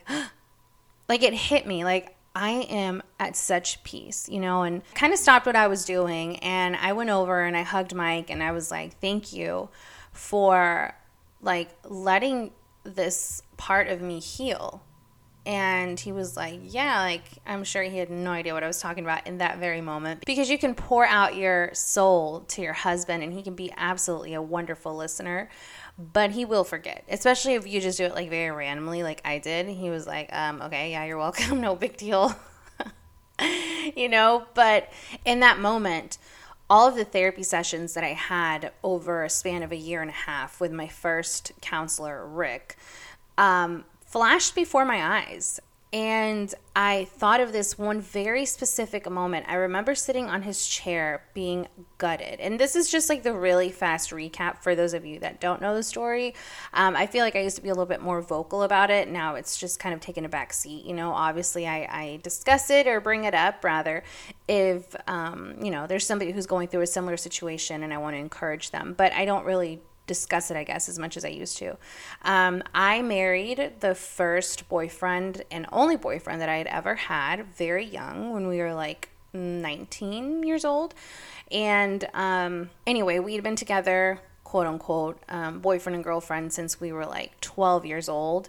like 1.09 1.23
it 1.23 1.35
hit 1.35 1.67
me 1.67 1.85
like 1.85 2.17
i 2.35 2.51
am 2.51 3.03
at 3.19 3.37
such 3.37 3.83
peace 3.83 4.29
you 4.29 4.41
know 4.41 4.63
and 4.63 4.83
kind 4.95 5.13
of 5.13 5.19
stopped 5.19 5.47
what 5.47 5.57
i 5.57 5.67
was 5.67 5.85
doing 5.85 6.37
and 6.39 6.77
i 6.77 6.93
went 6.93 7.11
over 7.11 7.41
and 7.41 7.57
i 7.57 7.63
hugged 7.63 7.95
mike 7.95 8.31
and 8.31 8.43
i 8.43 8.53
was 8.53 8.71
like 8.71 8.99
thank 9.01 9.33
you 9.33 9.69
for 10.13 10.95
like 11.43 11.71
letting 11.85 12.53
this 12.85 13.43
part 13.57 13.89
of 13.89 14.01
me 14.01 14.19
heal 14.21 14.83
and 15.47 15.99
he 15.99 16.13
was 16.13 16.37
like, 16.37 16.61
Yeah, 16.65 17.01
like 17.01 17.25
I'm 17.47 17.65
sure 17.65 17.83
he 17.83 17.97
had 17.97 18.11
no 18.11 18.31
idea 18.31 18.53
what 18.53 18.63
I 18.63 18.67
was 18.67 18.81
talking 18.81 19.05
about 19.05 19.27
in 19.27 19.39
that 19.39 19.59
very 19.59 19.81
moment. 19.81 20.25
Because 20.27 20.51
you 20.51 20.59
can 20.59 20.75
pour 20.75 21.07
out 21.07 21.35
your 21.35 21.71
soul 21.73 22.41
to 22.49 22.63
your 22.63 22.75
husband 22.75 23.23
and 23.23 23.33
he 23.33 23.43
can 23.43 23.55
be 23.55 23.73
absolutely 23.77 24.35
a 24.35 24.43
wonderful 24.43 24.95
listener 24.95 25.49
but 26.13 26.31
he 26.31 26.45
will 26.45 26.65
forget, 26.65 27.05
especially 27.09 27.55
if 27.55 27.67
you 27.67 27.81
just 27.81 27.99
do 27.99 28.05
it 28.05 28.15
like 28.15 28.31
very 28.31 28.51
randomly, 28.51 29.03
like 29.03 29.21
I 29.25 29.39
did. 29.39 29.67
He 29.69 29.91
was 29.91 30.07
like, 30.07 30.33
um, 30.33 30.63
okay, 30.63 30.93
yeah, 30.93 31.05
you're 31.05 31.19
welcome, 31.19 31.61
no 31.61 31.77
big 31.77 31.97
deal. 31.97 32.35
you 33.97 34.09
know, 34.09 34.47
but 34.55 34.91
in 35.25 35.41
that 35.41 35.59
moment, 35.59 36.19
all 36.71 36.89
of 36.89 36.95
the 36.95 37.05
therapy 37.05 37.43
sessions 37.43 37.95
that 37.95 38.05
I 38.05 38.15
had 38.15 38.73
over 38.83 39.25
a 39.25 39.31
span 39.31 39.63
of 39.63 39.73
a 39.73 39.77
year 39.77 40.01
and 40.01 40.11
a 40.11 40.15
half 40.15 40.61
with 40.61 40.73
my 40.73 40.89
first 40.89 41.53
counselor, 41.61 42.27
Rick, 42.27 42.77
um, 43.37 43.85
flashed 44.07 44.55
before 44.55 44.85
my 44.85 45.19
eyes. 45.19 45.61
And 45.93 46.55
I 46.77 47.07
thought 47.17 47.41
of 47.41 47.53
this 47.53 47.77
one 47.77 48.01
very 48.01 48.45
specific 48.45 49.11
moment. 49.11 49.47
I 49.49 49.55
remember 49.55 49.97
sitting 49.97 50.31
on 50.31 50.43
his 50.43 50.65
chair 50.67 51.25
being 51.35 51.67
gutted. 51.99 52.39
And 52.39 52.61
this 52.61 52.77
is 52.77 52.89
just 52.89 53.09
like 53.09 53.25
the 53.25 53.33
really 53.33 53.73
fast 53.73 54.11
recap 54.11 54.63
for 54.63 54.77
those 54.77 54.95
of 54.95 55.05
you 55.05 55.19
that 55.19 55.41
don't 55.41 55.61
know 55.61 55.75
the 55.75 55.83
story. 55.83 56.35
Um, 56.73 56.95
I 56.95 57.09
feel 57.09 57.25
like 57.25 57.35
I 57.35 57.41
used 57.41 57.57
to 57.57 57.63
be 57.63 57.71
a 57.71 57.73
little 57.73 57.87
bit 57.87 58.01
more 58.01 58.23
vocal 58.23 58.63
about 58.63 58.91
it. 58.91 59.09
Now 59.09 59.35
it's 59.35 59.59
just 59.59 59.81
kind 59.81 59.93
of 59.93 60.01
taken 60.01 60.25
a 60.25 60.29
back 60.29 60.53
seat. 60.53 60.85
You 60.85 60.95
know, 60.95 61.13
obviously 61.13 61.67
I, 61.67 61.89
I 61.91 62.21
discuss 62.23 62.71
it 62.71 62.87
or 62.87 63.01
bring 63.01 63.25
it 63.25 63.35
up 63.35 63.65
rather 63.65 64.05
if, 64.47 64.95
um, 65.09 65.57
you 65.61 65.73
know, 65.73 65.89
there's 65.89 66.07
somebody 66.07 66.31
who's 66.31 66.47
going 66.47 66.69
through 66.69 66.83
a 66.83 66.87
similar 66.87 67.17
situation 67.17 67.83
and 67.83 67.93
I 67.93 67.99
want 67.99 68.15
to 68.15 68.21
encourage 68.21 68.71
them. 68.71 68.95
But 68.97 69.13
I 69.13 69.25
don't 69.25 69.45
really 69.45 69.81
discuss 70.11 70.51
it, 70.51 70.57
I 70.57 70.65
guess, 70.65 70.89
as 70.89 70.99
much 70.99 71.17
as 71.17 71.25
I 71.25 71.29
used 71.29 71.57
to. 71.59 71.77
Um, 72.23 72.65
I 72.75 73.01
married 73.01 73.75
the 73.79 73.95
first 73.95 74.69
boyfriend 74.69 75.45
and 75.53 75.67
only 75.71 75.97
boyfriend 75.97 76.41
that 76.41 76.49
I 76.49 76.57
had 76.57 76.67
ever 76.67 76.97
had 76.97 77.47
very 77.55 77.85
young 77.85 78.33
when 78.33 78.49
we 78.49 78.59
were 78.59 78.75
like 78.75 79.11
19 79.33 80.43
years 80.43 80.65
old. 80.65 80.95
And 81.53 82.05
um, 82.13 82.71
anyway, 82.89 83.21
we 83.21 83.35
had 83.35 83.45
been 83.45 83.55
together, 83.55 84.21
quote 84.43 84.67
unquote, 84.67 85.23
um, 85.29 85.61
boyfriend 85.61 85.95
and 85.95 86.03
girlfriend 86.03 86.53
since 86.53 86.81
we 86.81 86.91
were 86.91 87.07
like 87.07 87.41
12 87.41 87.87
years 87.87 88.09
old. 88.09 88.49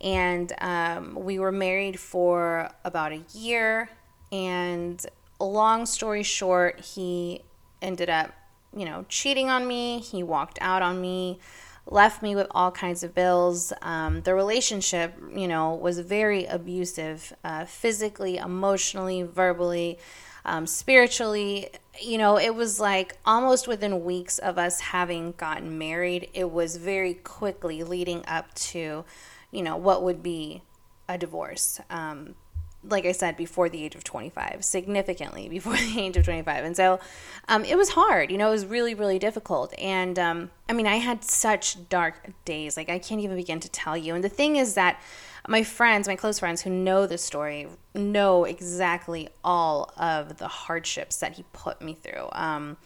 And 0.00 0.50
um, 0.62 1.14
we 1.14 1.38
were 1.38 1.52
married 1.52 2.00
for 2.00 2.70
about 2.86 3.12
a 3.12 3.20
year. 3.34 3.90
And 4.32 5.04
long 5.38 5.84
story 5.84 6.22
short, 6.22 6.80
he 6.80 7.42
ended 7.82 8.08
up 8.08 8.32
you 8.76 8.84
know, 8.84 9.04
cheating 9.08 9.50
on 9.50 9.66
me. 9.66 10.00
He 10.00 10.22
walked 10.22 10.58
out 10.60 10.82
on 10.82 11.00
me, 11.00 11.38
left 11.86 12.22
me 12.22 12.34
with 12.34 12.46
all 12.50 12.70
kinds 12.70 13.02
of 13.02 13.14
bills. 13.14 13.72
Um, 13.82 14.22
the 14.22 14.34
relationship, 14.34 15.14
you 15.34 15.48
know, 15.48 15.74
was 15.74 15.98
very 15.98 16.44
abusive 16.46 17.32
uh, 17.44 17.64
physically, 17.64 18.36
emotionally, 18.36 19.22
verbally, 19.22 19.98
um, 20.44 20.66
spiritually. 20.66 21.70
You 22.00 22.18
know, 22.18 22.38
it 22.38 22.54
was 22.54 22.80
like 22.80 23.16
almost 23.26 23.68
within 23.68 24.04
weeks 24.04 24.38
of 24.38 24.58
us 24.58 24.80
having 24.80 25.32
gotten 25.36 25.78
married, 25.78 26.30
it 26.34 26.50
was 26.50 26.76
very 26.76 27.14
quickly 27.14 27.82
leading 27.82 28.24
up 28.26 28.52
to, 28.54 29.04
you 29.50 29.62
know, 29.62 29.76
what 29.76 30.02
would 30.02 30.22
be 30.22 30.62
a 31.08 31.18
divorce. 31.18 31.80
Um, 31.90 32.34
like 32.84 33.06
I 33.06 33.12
said, 33.12 33.36
before 33.36 33.68
the 33.68 33.84
age 33.84 33.94
of 33.94 34.04
25, 34.04 34.64
significantly 34.64 35.48
before 35.48 35.76
the 35.76 36.00
age 36.00 36.16
of 36.16 36.24
25. 36.24 36.64
And 36.64 36.76
so 36.76 37.00
um, 37.48 37.64
it 37.64 37.76
was 37.76 37.90
hard, 37.90 38.30
you 38.30 38.38
know, 38.38 38.48
it 38.48 38.52
was 38.52 38.66
really, 38.66 38.94
really 38.94 39.18
difficult. 39.18 39.74
And 39.78 40.18
um, 40.18 40.50
I 40.68 40.72
mean, 40.72 40.86
I 40.86 40.96
had 40.96 41.24
such 41.24 41.88
dark 41.88 42.30
days. 42.44 42.76
Like, 42.76 42.88
I 42.88 42.98
can't 42.98 43.20
even 43.20 43.36
begin 43.36 43.60
to 43.60 43.68
tell 43.68 43.96
you. 43.96 44.14
And 44.14 44.24
the 44.24 44.28
thing 44.28 44.56
is 44.56 44.74
that 44.74 45.00
my 45.48 45.64
friends, 45.64 46.06
my 46.06 46.16
close 46.16 46.38
friends 46.38 46.62
who 46.62 46.70
know 46.70 47.06
the 47.06 47.18
story, 47.18 47.68
know 47.94 48.44
exactly 48.44 49.28
all 49.42 49.92
of 49.96 50.38
the 50.38 50.48
hardships 50.48 51.16
that 51.18 51.32
he 51.32 51.44
put 51.52 51.82
me 51.82 51.94
through. 51.94 52.28
Um, 52.32 52.76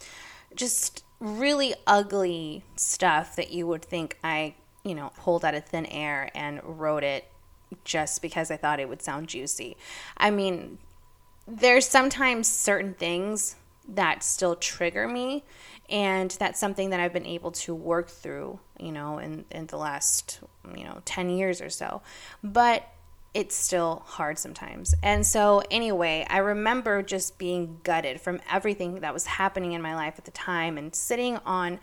just 0.55 1.05
really 1.21 1.75
ugly 1.87 2.65
stuff 2.77 3.37
that 3.37 3.51
you 3.51 3.67
would 3.67 3.85
think 3.85 4.19
I, 4.25 4.55
you 4.85 4.95
know, 4.95 5.13
pulled 5.19 5.45
out 5.45 5.55
of 5.55 5.65
thin 5.65 5.87
air 5.87 6.31
and 6.35 6.61
wrote 6.65 7.05
it 7.05 7.31
just 7.85 8.23
because 8.23 8.51
I 8.51 8.57
thought 8.57 8.81
it 8.81 8.89
would 8.89 9.03
sound 9.03 9.29
juicy. 9.29 9.77
I 10.17 10.31
mean, 10.31 10.79
there's 11.47 11.87
sometimes 11.87 12.49
certain 12.49 12.95
things 12.95 13.57
that 13.89 14.23
still 14.23 14.57
trigger 14.57 15.07
me, 15.07 15.45
and 15.89 16.31
that's 16.33 16.59
something 16.59 16.91
that 16.91 17.01
I've 17.01 17.13
been 17.13 17.27
able 17.27 17.53
to 17.53 17.75
work 17.75 18.09
through 18.09 18.59
you 18.79 18.93
know, 18.93 19.19
in, 19.19 19.45
in 19.51 19.67
the 19.67 19.77
last, 19.77 20.41
you 20.77 20.85
know, 20.85 21.01
10 21.05 21.31
years 21.31 21.61
or 21.61 21.71
so. 21.71 22.03
But 22.43 22.87
it's 23.35 23.55
still 23.55 24.03
hard 24.07 24.39
sometimes. 24.39 24.95
And 25.03 25.27
so, 25.27 25.63
anyway, 25.71 26.27
I 26.29 26.39
remember 26.39 27.03
just 27.03 27.39
being 27.39 27.81
gutted 27.83 28.21
from 28.21 28.41
everything 28.51 29.01
that 29.01 29.13
was 29.13 29.27
happening 29.27 29.73
in 29.73 29.83
my 29.83 29.95
life 29.95 30.15
at 30.19 30.25
the 30.25 30.31
time 30.31 30.79
and 30.79 30.95
sitting 30.95 31.39
on 31.45 31.79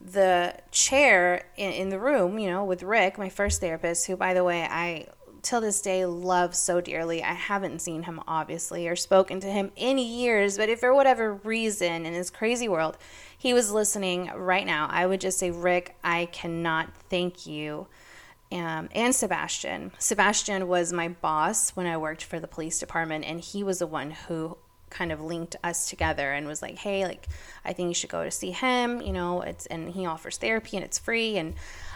the 0.00 0.54
chair 0.70 1.46
in, 1.56 1.72
in 1.72 1.88
the 1.90 1.98
room, 1.98 2.38
you 2.38 2.48
know, 2.48 2.64
with 2.64 2.82
Rick, 2.82 3.18
my 3.18 3.28
first 3.28 3.60
therapist, 3.60 4.06
who, 4.06 4.16
by 4.16 4.34
the 4.34 4.44
way, 4.44 4.62
I 4.62 5.06
till 5.44 5.60
this 5.60 5.80
day 5.80 6.04
love 6.04 6.54
so 6.54 6.80
dearly. 6.80 7.22
I 7.22 7.34
haven't 7.34 7.80
seen 7.82 8.04
him, 8.04 8.20
obviously, 8.26 8.88
or 8.88 8.96
spoken 8.96 9.40
to 9.40 9.46
him 9.46 9.70
in 9.76 9.98
years, 9.98 10.56
but 10.56 10.68
if 10.68 10.80
for 10.80 10.94
whatever 10.94 11.34
reason 11.34 12.06
in 12.06 12.14
his 12.14 12.30
crazy 12.30 12.68
world 12.68 12.98
he 13.36 13.52
was 13.52 13.70
listening 13.70 14.30
right 14.34 14.66
now, 14.66 14.88
I 14.90 15.06
would 15.06 15.20
just 15.20 15.38
say, 15.38 15.50
Rick, 15.50 15.96
I 16.02 16.26
cannot 16.26 16.90
thank 17.08 17.46
you 17.46 17.86
um, 18.54 18.88
and 18.94 19.14
Sebastian. 19.14 19.92
Sebastian 19.98 20.68
was 20.68 20.92
my 20.92 21.08
boss 21.08 21.70
when 21.70 21.86
I 21.86 21.96
worked 21.96 22.22
for 22.22 22.38
the 22.38 22.46
police 22.46 22.78
department, 22.78 23.24
and 23.24 23.40
he 23.40 23.64
was 23.64 23.80
the 23.80 23.86
one 23.86 24.12
who 24.12 24.56
kind 24.90 25.10
of 25.10 25.20
linked 25.20 25.56
us 25.64 25.88
together 25.88 26.32
and 26.32 26.46
was 26.46 26.62
like, 26.62 26.76
"Hey, 26.76 27.04
like, 27.04 27.26
I 27.64 27.72
think 27.72 27.88
you 27.88 27.94
should 27.94 28.10
go 28.10 28.22
to 28.22 28.30
see 28.30 28.52
him. 28.52 29.00
You 29.00 29.12
know, 29.12 29.40
it's 29.42 29.66
and 29.66 29.90
he 29.90 30.06
offers 30.06 30.38
therapy 30.38 30.76
and 30.76 30.84
it's 30.84 30.98
free." 30.98 31.36
And 31.36 31.54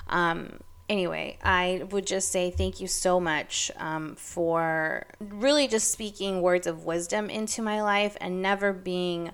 um, 0.09 0.59
anyway, 0.89 1.39
I 1.43 1.87
would 1.91 2.07
just 2.07 2.31
say 2.31 2.51
thank 2.51 2.81
you 2.81 2.87
so 2.87 3.21
much 3.21 3.71
um, 3.77 4.15
for 4.17 5.07
really 5.21 5.69
just 5.69 5.91
speaking 5.91 6.43
words 6.43 6.67
of 6.67 6.85
wisdom 6.85 7.31
into 7.31 7.63
my 7.63 7.83
life 7.83 8.17
and 8.21 8.43
never 8.43 8.73
being. 8.73 9.33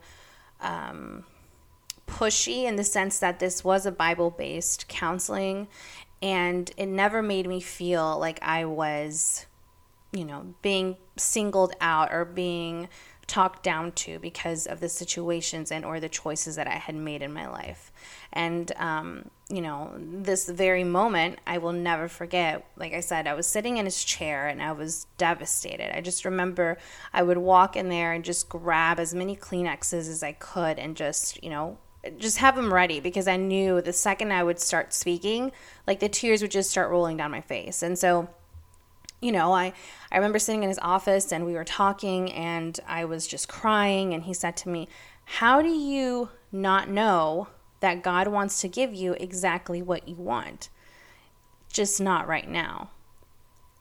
Um, 0.61 1.25
pushy 2.07 2.65
in 2.65 2.77
the 2.77 2.85
sense 2.85 3.19
that 3.19 3.39
this 3.39 3.65
was 3.65 3.87
a 3.87 3.91
Bible 3.91 4.31
based 4.31 4.89
counseling 4.89 5.67
and 6.25 6.71
it 6.79 6.87
never 6.87 7.21
made 7.23 7.47
me 7.47 7.61
feel 7.61 8.19
like 8.19 8.39
I 8.43 8.65
was, 8.65 9.45
you 10.11 10.25
know, 10.25 10.55
being 10.63 10.97
singled 11.17 11.75
out 11.83 12.13
or 12.13 12.25
being 12.25 12.89
talked 13.35 13.65
down 13.65 13.91
to 13.91 14.17
because 14.21 14.65
of 14.65 14.79
the 14.79 14.89
situations 14.89 15.73
and 15.73 15.85
or 15.85 15.99
the 15.99 16.09
choices 16.09 16.55
that 16.55 16.69
I 16.69 16.77
had 16.77 16.95
made 16.95 17.21
in 17.21 17.33
my 17.33 17.49
life. 17.49 17.91
And 18.33 18.71
um, 18.77 19.29
you 19.51 19.61
know, 19.61 19.91
this 19.99 20.49
very 20.49 20.85
moment 20.85 21.41
I 21.45 21.59
will 21.59 21.73
never 21.73 22.07
forget. 22.07 22.65
Like 22.77 22.93
I 22.93 23.01
said, 23.01 23.27
I 23.27 23.35
was 23.35 23.49
sitting 23.49 23.77
in 23.79 23.87
his 23.87 24.05
chair 24.05 24.47
and 24.47 24.63
I 24.63 24.71
was 24.71 25.09
devastated. 25.19 25.97
I 25.97 26.01
just 26.01 26.25
remember 26.25 26.79
I 27.13 27.25
would 27.25 27.39
walk 27.39 27.75
in 27.75 27.89
there 27.89 28.13
and 28.13 28.25
just 28.25 28.49
grab 28.49 29.01
as 29.01 29.13
many 29.13 29.35
Kleenexes 29.35 30.09
as 30.09 30.23
I 30.23 30.31
could 30.31 30.79
and 30.79 30.97
just, 30.97 31.43
you 31.43 31.51
know, 31.51 31.79
just 32.19 32.39
have 32.39 32.55
them 32.55 32.73
ready 32.73 33.01
because 33.01 33.27
I 33.27 33.37
knew 33.37 33.81
the 33.81 33.93
second 33.93 34.31
I 34.31 34.45
would 34.45 34.61
start 34.61 34.95
speaking, 34.95 35.51
like 35.89 35.99
the 35.99 36.09
tears 36.09 36.41
would 36.41 36.53
just 36.53 36.71
start 36.71 36.89
rolling 36.89 37.17
down 37.17 37.33
my 37.33 37.41
face. 37.41 37.83
And 37.83 37.99
so, 37.99 38.29
you 39.25 39.33
know, 39.33 39.55
I, 39.55 39.73
I 40.13 40.17
remember 40.17 40.39
sitting 40.39 40.63
in 40.63 40.69
his 40.69 40.79
office 40.81 41.33
and 41.33 41.47
we 41.47 41.55
were 41.55 41.65
talking 41.65 42.31
and 42.31 42.79
I 42.87 43.07
was 43.07 43.27
just 43.27 43.49
crying. 43.49 44.13
And 44.13 44.23
he 44.25 44.35
said 44.35 44.55
to 44.59 44.69
me, 44.69 44.87
How 45.25 45.63
do 45.63 45.71
you 45.71 46.29
not 46.53 46.91
know 46.91 47.49
that 47.81 48.03
God 48.03 48.29
wants 48.29 48.61
to 48.61 48.69
give 48.69 48.93
you 48.93 49.15
exactly 49.15 49.81
what 49.81 50.07
you 50.07 50.17
want? 50.17 50.69
Just 51.73 52.03
not 52.03 52.29
right 52.29 52.49
now. 52.49 52.91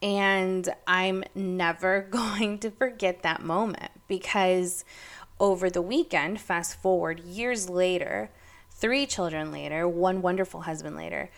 And 0.01 0.73
I'm 0.87 1.25
never 1.35 2.01
going 2.09 2.57
to 2.59 2.71
forget 2.71 3.21
that 3.23 3.43
moment 3.43 3.91
because 4.07 4.85
over 5.41 5.69
the 5.69 5.81
weekend, 5.81 6.39
fast 6.39 6.81
forward 6.81 7.19
years 7.19 7.69
later, 7.69 8.31
three 8.71 9.05
children 9.05 9.51
later, 9.51 9.89
one 9.89 10.21
wonderful 10.21 10.61
husband 10.61 10.95
later, 10.95 11.29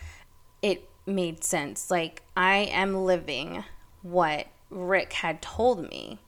it 0.61 0.87
made 1.07 1.43
sense. 1.43 1.89
Like, 1.89 2.21
I 2.37 2.57
am 2.71 3.03
living 3.03 3.63
what 4.05 4.45
Rick 4.69 5.13
had 5.13 5.41
told 5.41 5.89
me 5.89 6.19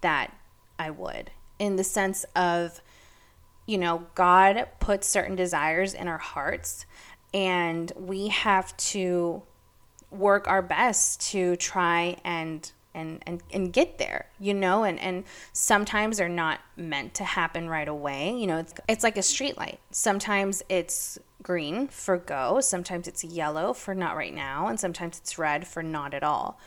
that 0.00 0.36
I 0.80 0.90
would, 0.90 1.30
in 1.60 1.76
the 1.76 1.84
sense 1.84 2.24
of, 2.34 2.80
you 3.66 3.78
know, 3.78 4.06
God 4.16 4.66
puts 4.80 5.06
certain 5.06 5.36
desires 5.36 5.94
in 5.94 6.08
our 6.08 6.18
hearts, 6.18 6.86
and 7.32 7.92
we 7.96 8.28
have 8.28 8.76
to 8.78 9.42
work 10.10 10.48
our 10.48 10.60
best 10.60 11.20
to 11.30 11.54
try 11.56 12.16
and 12.24 12.70
and, 12.92 13.22
and, 13.24 13.40
and 13.52 13.72
get 13.72 13.98
there, 13.98 14.26
you 14.40 14.52
know, 14.52 14.82
and, 14.82 14.98
and 14.98 15.22
sometimes 15.52 16.16
they're 16.16 16.28
not 16.28 16.58
meant 16.76 17.14
to 17.14 17.22
happen 17.22 17.68
right 17.68 17.86
away. 17.86 18.32
You 18.36 18.48
know, 18.48 18.58
it's, 18.58 18.74
it's 18.88 19.04
like 19.04 19.16
a 19.16 19.22
street 19.22 19.56
light. 19.56 19.78
Sometimes 19.92 20.64
it's 20.68 21.16
green 21.42 21.88
for 21.88 22.16
go, 22.16 22.60
sometimes 22.60 23.08
it's 23.08 23.24
yellow 23.24 23.72
for 23.72 23.94
not 23.94 24.16
right 24.16 24.34
now, 24.34 24.68
and 24.68 24.78
sometimes 24.78 25.18
it's 25.18 25.38
red 25.38 25.66
for 25.66 25.82
not 25.82 26.14
at 26.14 26.22
all. 26.22 26.58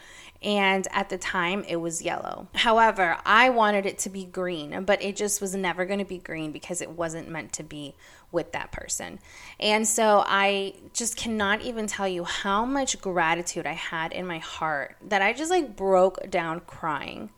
And 0.41 0.87
at 0.91 1.09
the 1.09 1.17
time, 1.17 1.63
it 1.69 1.77
was 1.77 2.01
yellow. 2.01 2.47
However, 2.53 3.17
I 3.25 3.49
wanted 3.49 3.85
it 3.85 3.97
to 3.99 4.09
be 4.09 4.25
green, 4.25 4.83
but 4.83 5.01
it 5.01 5.15
just 5.15 5.39
was 5.39 5.55
never 5.55 5.85
going 5.85 5.99
to 5.99 6.05
be 6.05 6.17
green 6.17 6.51
because 6.51 6.81
it 6.81 6.91
wasn't 6.91 7.29
meant 7.29 7.53
to 7.53 7.63
be 7.63 7.95
with 8.31 8.51
that 8.51 8.71
person. 8.71 9.19
And 9.59 9.87
so 9.87 10.23
I 10.25 10.73
just 10.91 11.15
cannot 11.15 11.61
even 11.61 11.87
tell 11.87 12.07
you 12.07 12.25
how 12.25 12.65
much 12.65 12.99
gratitude 12.99 13.65
I 13.65 13.73
had 13.73 14.11
in 14.11 14.27
my 14.27 14.39
heart 14.39 14.97
that 15.07 15.21
I 15.21 15.31
just 15.31 15.51
like 15.51 15.77
broke 15.77 16.29
down 16.29 16.59
crying 16.61 17.29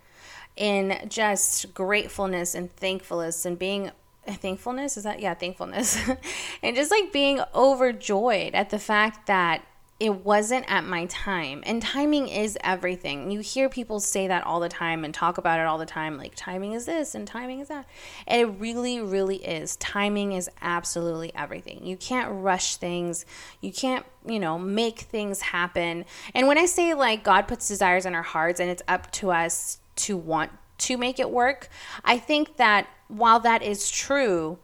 in 0.55 0.97
just 1.07 1.73
gratefulness 1.73 2.55
and 2.55 2.71
thankfulness 2.71 3.45
and 3.45 3.59
being 3.59 3.91
thankfulness 4.33 4.97
is 4.97 5.03
that 5.03 5.19
yeah 5.19 5.33
thankfulness 5.33 5.99
and 6.63 6.75
just 6.75 6.91
like 6.91 7.11
being 7.13 7.41
overjoyed 7.53 8.53
at 8.55 8.69
the 8.69 8.79
fact 8.79 9.27
that 9.27 9.63
it 9.97 10.25
wasn't 10.25 10.69
at 10.69 10.83
my 10.83 11.05
time. 11.05 11.63
And 11.65 11.81
timing 11.81 12.27
is 12.27 12.57
everything. 12.61 13.31
You 13.31 13.39
hear 13.39 13.69
people 13.69 14.01
say 14.01 14.27
that 14.27 14.45
all 14.45 14.59
the 14.59 14.67
time 14.67 15.05
and 15.05 15.13
talk 15.13 15.37
about 15.37 15.59
it 15.59 15.65
all 15.65 15.77
the 15.77 15.85
time 15.85 16.17
like 16.17 16.33
timing 16.35 16.73
is 16.73 16.85
this 16.85 17.15
and 17.15 17.25
timing 17.25 17.61
is 17.61 17.69
that. 17.69 17.85
And 18.27 18.41
it 18.41 18.45
really, 18.59 18.99
really 18.99 19.37
is. 19.37 19.77
Timing 19.77 20.33
is 20.33 20.49
absolutely 20.61 21.33
everything. 21.33 21.85
You 21.85 21.95
can't 21.95 22.29
rush 22.43 22.75
things. 22.75 23.25
You 23.61 23.71
can't, 23.71 24.05
you 24.27 24.39
know, 24.39 24.59
make 24.59 24.99
things 24.99 25.39
happen. 25.39 26.03
And 26.33 26.47
when 26.47 26.57
I 26.57 26.65
say 26.65 26.93
like 26.93 27.23
God 27.23 27.47
puts 27.47 27.67
desires 27.67 28.05
in 28.05 28.15
our 28.15 28.23
hearts 28.23 28.59
and 28.59 28.69
it's 28.69 28.83
up 28.89 29.09
to 29.13 29.31
us 29.31 29.79
to 29.95 30.17
want 30.17 30.51
to 30.79 30.97
make 30.97 31.19
it 31.19 31.29
work, 31.29 31.69
I 32.03 32.17
think 32.17 32.57
that 32.57 32.87
while 33.07 33.39
that 33.41 33.63
is 33.63 33.89
true, 33.89 34.57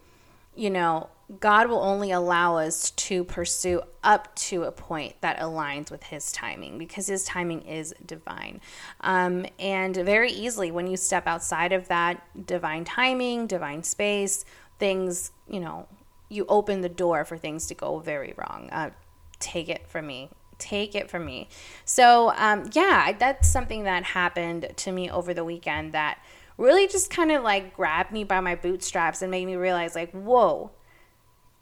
you 0.54 0.70
know, 0.70 1.08
God 1.40 1.68
will 1.68 1.80
only 1.80 2.10
allow 2.10 2.58
us 2.58 2.90
to 2.90 3.24
pursue 3.24 3.82
up 4.04 4.34
to 4.34 4.64
a 4.64 4.72
point 4.72 5.14
that 5.22 5.38
aligns 5.38 5.90
with 5.90 6.02
His 6.02 6.30
timing 6.32 6.76
because 6.76 7.06
His 7.06 7.24
timing 7.24 7.62
is 7.62 7.94
divine. 8.04 8.60
Um, 9.00 9.46
and 9.58 9.96
very 9.96 10.30
easily, 10.30 10.70
when 10.70 10.86
you 10.86 10.96
step 10.96 11.26
outside 11.26 11.72
of 11.72 11.88
that 11.88 12.46
divine 12.46 12.84
timing, 12.84 13.46
divine 13.46 13.82
space, 13.82 14.44
things, 14.78 15.30
you 15.48 15.60
know, 15.60 15.86
you 16.28 16.44
open 16.48 16.80
the 16.80 16.88
door 16.88 17.24
for 17.24 17.38
things 17.38 17.66
to 17.66 17.74
go 17.74 17.98
very 17.98 18.34
wrong. 18.36 18.68
Uh, 18.70 18.90
take 19.38 19.68
it 19.68 19.86
from 19.86 20.06
me. 20.06 20.30
Take 20.62 20.94
it 20.94 21.10
from 21.10 21.26
me. 21.26 21.48
So, 21.84 22.32
um, 22.36 22.70
yeah, 22.72 23.12
that's 23.18 23.48
something 23.48 23.82
that 23.84 24.04
happened 24.04 24.72
to 24.76 24.92
me 24.92 25.10
over 25.10 25.34
the 25.34 25.44
weekend 25.44 25.92
that 25.92 26.18
really 26.56 26.86
just 26.86 27.10
kind 27.10 27.32
of 27.32 27.42
like 27.42 27.74
grabbed 27.74 28.12
me 28.12 28.22
by 28.22 28.38
my 28.38 28.54
bootstraps 28.54 29.22
and 29.22 29.30
made 29.30 29.46
me 29.46 29.56
realize, 29.56 29.96
like, 29.96 30.12
whoa 30.12 30.70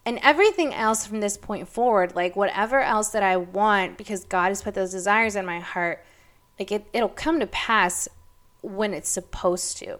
and 0.07 0.19
everything 0.23 0.73
else 0.75 1.07
from 1.07 1.21
this 1.21 1.37
point 1.37 1.69
forward, 1.69 2.15
like 2.15 2.35
whatever 2.35 2.81
else 2.81 3.09
that 3.09 3.23
I 3.23 3.37
want, 3.37 3.99
because 3.99 4.25
God 4.25 4.49
has 4.49 4.63
put 4.63 4.75
those 4.75 4.93
desires 4.93 5.37
in 5.37 5.45
my 5.45 5.61
heart, 5.61 6.05
like 6.59 6.73
it, 6.73 6.87
it'll 6.93 7.09
come 7.09 7.41
to 7.41 7.47
pass 7.47 8.09
when 8.63 8.95
it's 8.95 9.09
supposed 9.09 9.77
to, 9.79 9.99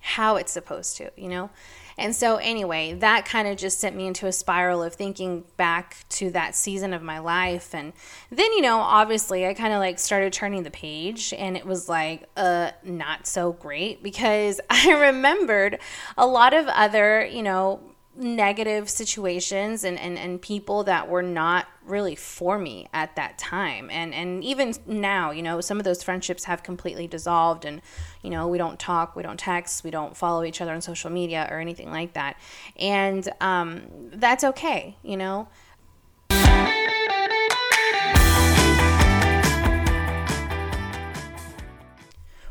how 0.00 0.36
it's 0.36 0.52
supposed 0.52 0.96
to, 0.96 1.10
you 1.16 1.28
know? 1.28 1.50
And 1.98 2.14
so, 2.14 2.36
anyway, 2.36 2.94
that 2.94 3.26
kind 3.26 3.48
of 3.48 3.56
just 3.56 3.80
sent 3.80 3.96
me 3.96 4.06
into 4.06 4.26
a 4.26 4.32
spiral 4.32 4.84
of 4.84 4.94
thinking 4.94 5.44
back 5.56 5.96
to 6.10 6.30
that 6.30 6.54
season 6.54 6.94
of 6.94 7.02
my 7.02 7.18
life. 7.18 7.74
And 7.74 7.92
then, 8.30 8.52
you 8.52 8.62
know, 8.62 8.78
obviously, 8.78 9.46
I 9.46 9.54
kind 9.54 9.72
of 9.72 9.80
like 9.80 9.98
started 9.98 10.32
turning 10.32 10.62
the 10.62 10.70
page, 10.70 11.34
and 11.36 11.56
it 11.56 11.66
was 11.66 11.88
like, 11.88 12.28
uh, 12.36 12.70
not 12.84 13.26
so 13.26 13.52
great 13.52 14.02
because 14.02 14.60
I 14.70 14.92
remembered 14.92 15.80
a 16.16 16.26
lot 16.26 16.54
of 16.54 16.68
other, 16.68 17.26
you 17.26 17.42
know, 17.42 17.80
negative 18.18 18.88
situations 18.88 19.84
and, 19.84 19.98
and, 19.98 20.18
and 20.18 20.42
people 20.42 20.84
that 20.84 21.08
were 21.08 21.22
not 21.22 21.66
really 21.88 22.14
for 22.14 22.58
me 22.58 22.88
at 22.92 23.16
that 23.16 23.38
time. 23.38 23.90
And, 23.90 24.14
and 24.14 24.44
even 24.44 24.74
now, 24.86 25.30
you 25.30 25.42
know, 25.42 25.60
some 25.60 25.78
of 25.78 25.84
those 25.84 26.02
friendships 26.02 26.44
have 26.44 26.62
completely 26.62 27.06
dissolved 27.06 27.64
and, 27.64 27.80
you 28.22 28.30
know, 28.30 28.48
we 28.48 28.58
don't 28.58 28.78
talk, 28.78 29.16
we 29.16 29.22
don't 29.22 29.38
text, 29.38 29.84
we 29.84 29.90
don't 29.90 30.16
follow 30.16 30.44
each 30.44 30.60
other 30.60 30.72
on 30.72 30.80
social 30.80 31.10
media 31.10 31.48
or 31.50 31.58
anything 31.58 31.90
like 31.90 32.12
that. 32.14 32.36
And 32.76 33.28
um, 33.40 33.82
that's 34.12 34.44
okay, 34.44 34.96
you 35.02 35.16
know. 35.16 35.48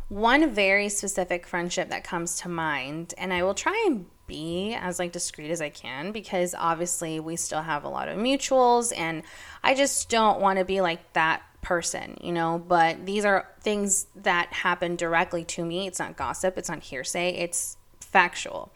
One 0.09 0.53
very 0.53 0.87
specific 0.87 1.45
friendship 1.45 1.89
that 1.89 2.03
comes 2.05 2.39
to 2.39 2.49
mind, 2.49 3.13
and 3.17 3.33
I 3.33 3.43
will 3.43 3.53
try 3.53 3.83
and 3.87 4.05
be 4.27 4.75
as 4.79 4.99
like 4.99 5.11
discreet 5.11 5.49
as 5.49 5.61
I 5.61 5.69
can 5.69 6.11
because 6.11 6.53
obviously 6.57 7.19
we 7.19 7.35
still 7.35 7.61
have 7.61 7.83
a 7.83 7.89
lot 7.89 8.07
of 8.07 8.17
mutuals 8.17 8.93
and 8.95 9.23
I 9.63 9.73
just 9.73 10.09
don't 10.09 10.39
want 10.39 10.59
to 10.59 10.65
be 10.65 10.81
like 10.81 11.13
that 11.13 11.41
person, 11.61 12.17
you 12.21 12.31
know, 12.31 12.63
but 12.65 13.05
these 13.05 13.25
are 13.25 13.47
things 13.61 14.07
that 14.15 14.53
happen 14.53 14.95
directly 14.95 15.43
to 15.43 15.65
me. 15.65 15.87
It's 15.87 15.99
not 15.99 16.15
gossip, 16.15 16.57
it's 16.57 16.69
not 16.69 16.83
hearsay, 16.83 17.31
it's 17.31 17.77
factual. 17.99 18.71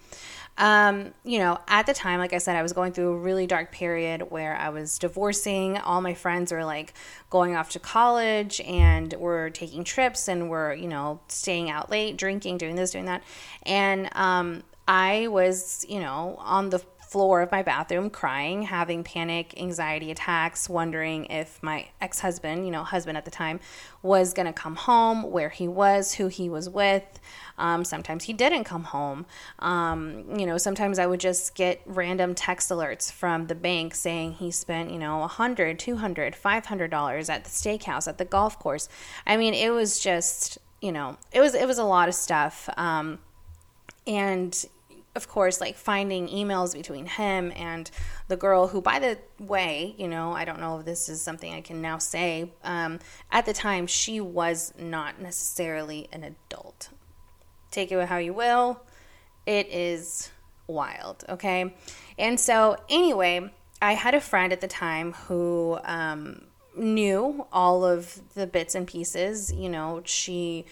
Um, 0.57 1.13
you 1.23 1.39
know, 1.39 1.57
at 1.67 1.85
the 1.85 1.93
time, 1.93 2.19
like 2.19 2.33
I 2.33 2.37
said, 2.37 2.55
I 2.55 2.61
was 2.61 2.73
going 2.73 2.91
through 2.91 3.13
a 3.13 3.17
really 3.17 3.47
dark 3.47 3.71
period 3.71 4.29
where 4.29 4.55
I 4.55 4.69
was 4.69 4.99
divorcing. 4.99 5.77
All 5.77 6.01
my 6.01 6.13
friends 6.13 6.51
were 6.51 6.65
like 6.65 6.93
going 7.29 7.55
off 7.55 7.71
to 7.71 7.79
college 7.79 8.59
and 8.61 9.13
were 9.13 9.49
taking 9.49 9.83
trips 9.83 10.27
and 10.27 10.49
were, 10.49 10.73
you 10.73 10.87
know, 10.87 11.21
staying 11.29 11.69
out 11.69 11.89
late, 11.89 12.17
drinking, 12.17 12.57
doing 12.57 12.75
this, 12.75 12.91
doing 12.91 13.05
that. 13.05 13.23
And 13.63 14.09
um, 14.13 14.63
I 14.91 15.29
was, 15.29 15.85
you 15.87 16.01
know, 16.01 16.35
on 16.39 16.69
the 16.69 16.79
floor 16.79 17.41
of 17.41 17.49
my 17.49 17.63
bathroom 17.63 18.09
crying, 18.09 18.63
having 18.63 19.05
panic, 19.05 19.53
anxiety 19.57 20.11
attacks, 20.11 20.67
wondering 20.67 21.27
if 21.27 21.63
my 21.63 21.87
ex 22.01 22.19
husband, 22.19 22.65
you 22.65 22.71
know, 22.71 22.83
husband 22.83 23.17
at 23.17 23.23
the 23.23 23.31
time, 23.31 23.61
was 24.01 24.33
going 24.33 24.47
to 24.47 24.53
come 24.53 24.75
home, 24.75 25.31
where 25.31 25.47
he 25.47 25.65
was, 25.65 26.15
who 26.15 26.27
he 26.27 26.49
was 26.49 26.67
with. 26.67 27.05
Um, 27.57 27.85
sometimes 27.85 28.25
he 28.25 28.33
didn't 28.33 28.65
come 28.65 28.83
home. 28.83 29.25
Um, 29.59 30.25
you 30.37 30.45
know, 30.45 30.57
sometimes 30.57 30.99
I 30.99 31.05
would 31.05 31.21
just 31.21 31.55
get 31.55 31.79
random 31.85 32.35
text 32.35 32.69
alerts 32.69 33.09
from 33.09 33.47
the 33.47 33.55
bank 33.55 33.95
saying 33.95 34.33
he 34.33 34.51
spent, 34.51 34.91
you 34.91 34.99
know, 34.99 35.25
$100, 35.31 35.77
$200, 35.77 36.35
$500 36.37 37.29
at 37.29 37.45
the 37.45 37.49
steakhouse, 37.49 38.09
at 38.09 38.17
the 38.17 38.25
golf 38.25 38.59
course. 38.59 38.89
I 39.25 39.37
mean, 39.37 39.53
it 39.53 39.69
was 39.69 40.01
just, 40.01 40.57
you 40.81 40.91
know, 40.91 41.15
it 41.31 41.39
was, 41.39 41.55
it 41.55 41.65
was 41.65 41.77
a 41.77 41.85
lot 41.85 42.09
of 42.09 42.13
stuff. 42.13 42.67
Um, 42.75 43.19
and 44.07 44.65
of 45.13 45.27
course, 45.27 45.59
like 45.59 45.75
finding 45.75 46.27
emails 46.29 46.73
between 46.73 47.05
him 47.05 47.51
and 47.55 47.91
the 48.29 48.37
girl 48.37 48.67
who, 48.67 48.81
by 48.81 48.99
the 48.99 49.17
way, 49.39 49.93
you 49.97 50.07
know, 50.07 50.31
I 50.31 50.45
don't 50.45 50.59
know 50.59 50.79
if 50.79 50.85
this 50.85 51.09
is 51.09 51.21
something 51.21 51.53
I 51.53 51.61
can 51.61 51.81
now 51.81 51.97
say. 51.97 52.51
Um, 52.63 52.99
at 53.31 53.45
the 53.45 53.53
time, 53.53 53.87
she 53.87 54.21
was 54.21 54.73
not 54.79 55.21
necessarily 55.21 56.07
an 56.13 56.23
adult. 56.23 56.89
Take 57.71 57.91
it 57.91 58.07
how 58.07 58.17
you 58.17 58.33
will. 58.33 58.83
It 59.45 59.67
is 59.67 60.29
wild, 60.67 61.25
okay? 61.27 61.75
And 62.17 62.39
so, 62.39 62.77
anyway, 62.89 63.51
I 63.81 63.93
had 63.93 64.13
a 64.13 64.21
friend 64.21 64.53
at 64.53 64.61
the 64.61 64.67
time 64.67 65.13
who 65.13 65.77
um, 65.83 66.43
knew 66.75 67.47
all 67.51 67.83
of 67.83 68.21
the 68.33 68.47
bits 68.47 68.75
and 68.75 68.87
pieces. 68.87 69.51
You 69.51 69.69
know, 69.69 70.01
she 70.05 70.65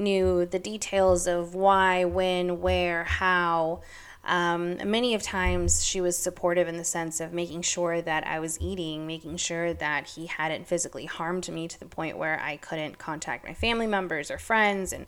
knew 0.00 0.46
the 0.46 0.58
details 0.58 1.26
of 1.26 1.54
why, 1.54 2.04
when, 2.04 2.60
where, 2.60 3.04
how. 3.04 3.82
Um, 4.22 4.76
many 4.90 5.14
of 5.14 5.22
times 5.22 5.82
she 5.82 6.00
was 6.00 6.16
supportive 6.16 6.68
in 6.68 6.76
the 6.76 6.84
sense 6.84 7.20
of 7.20 7.32
making 7.32 7.62
sure 7.62 8.02
that 8.02 8.26
I 8.26 8.38
was 8.38 8.60
eating, 8.60 9.06
making 9.06 9.38
sure 9.38 9.72
that 9.72 10.08
he 10.08 10.26
hadn't 10.26 10.66
physically 10.66 11.06
harmed 11.06 11.48
me 11.48 11.68
to 11.68 11.80
the 11.80 11.86
point 11.86 12.18
where 12.18 12.38
I 12.40 12.58
couldn't 12.58 12.98
contact 12.98 13.46
my 13.46 13.54
family 13.54 13.86
members 13.86 14.30
or 14.30 14.36
friends. 14.36 14.92
And 14.92 15.06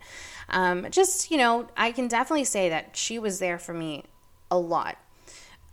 um, 0.49 0.87
just, 0.91 1.31
you 1.31 1.37
know, 1.37 1.69
I 1.77 1.93
can 1.93 2.09
definitely 2.09 2.45
say 2.45 2.71
that 2.71 2.97
she 2.97 3.19
was 3.19 3.39
there 3.39 3.59
for 3.59 3.75
me 3.75 4.05
a 4.51 4.59
lot. 4.59 4.97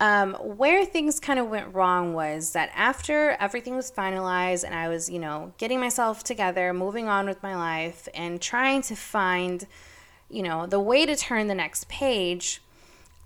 Um, 0.02 0.34
where 0.36 0.86
things 0.86 1.20
kind 1.20 1.40
of 1.40 1.50
went 1.50 1.76
wrong 1.76 2.14
was 2.14 2.54
that 2.54 2.72
after 2.74 3.32
everything 3.32 3.76
was 3.76 3.92
finalized 3.92 4.64
and 4.64 4.74
I 4.74 4.88
was, 4.88 5.10
you 5.10 5.20
know, 5.20 5.52
getting 5.58 5.80
myself 5.80 6.24
together, 6.24 6.74
moving 6.74 7.10
on 7.10 7.26
with 7.28 7.44
my 7.44 7.56
life, 7.56 8.08
and 8.14 8.42
trying 8.42 8.82
to 8.84 8.96
find, 8.96 9.68
you 10.30 10.42
know, 10.42 10.66
the 10.66 10.80
way 10.80 11.06
to 11.06 11.18
turn 11.18 11.48
the 11.48 11.56
next 11.56 11.90
page, 11.90 12.62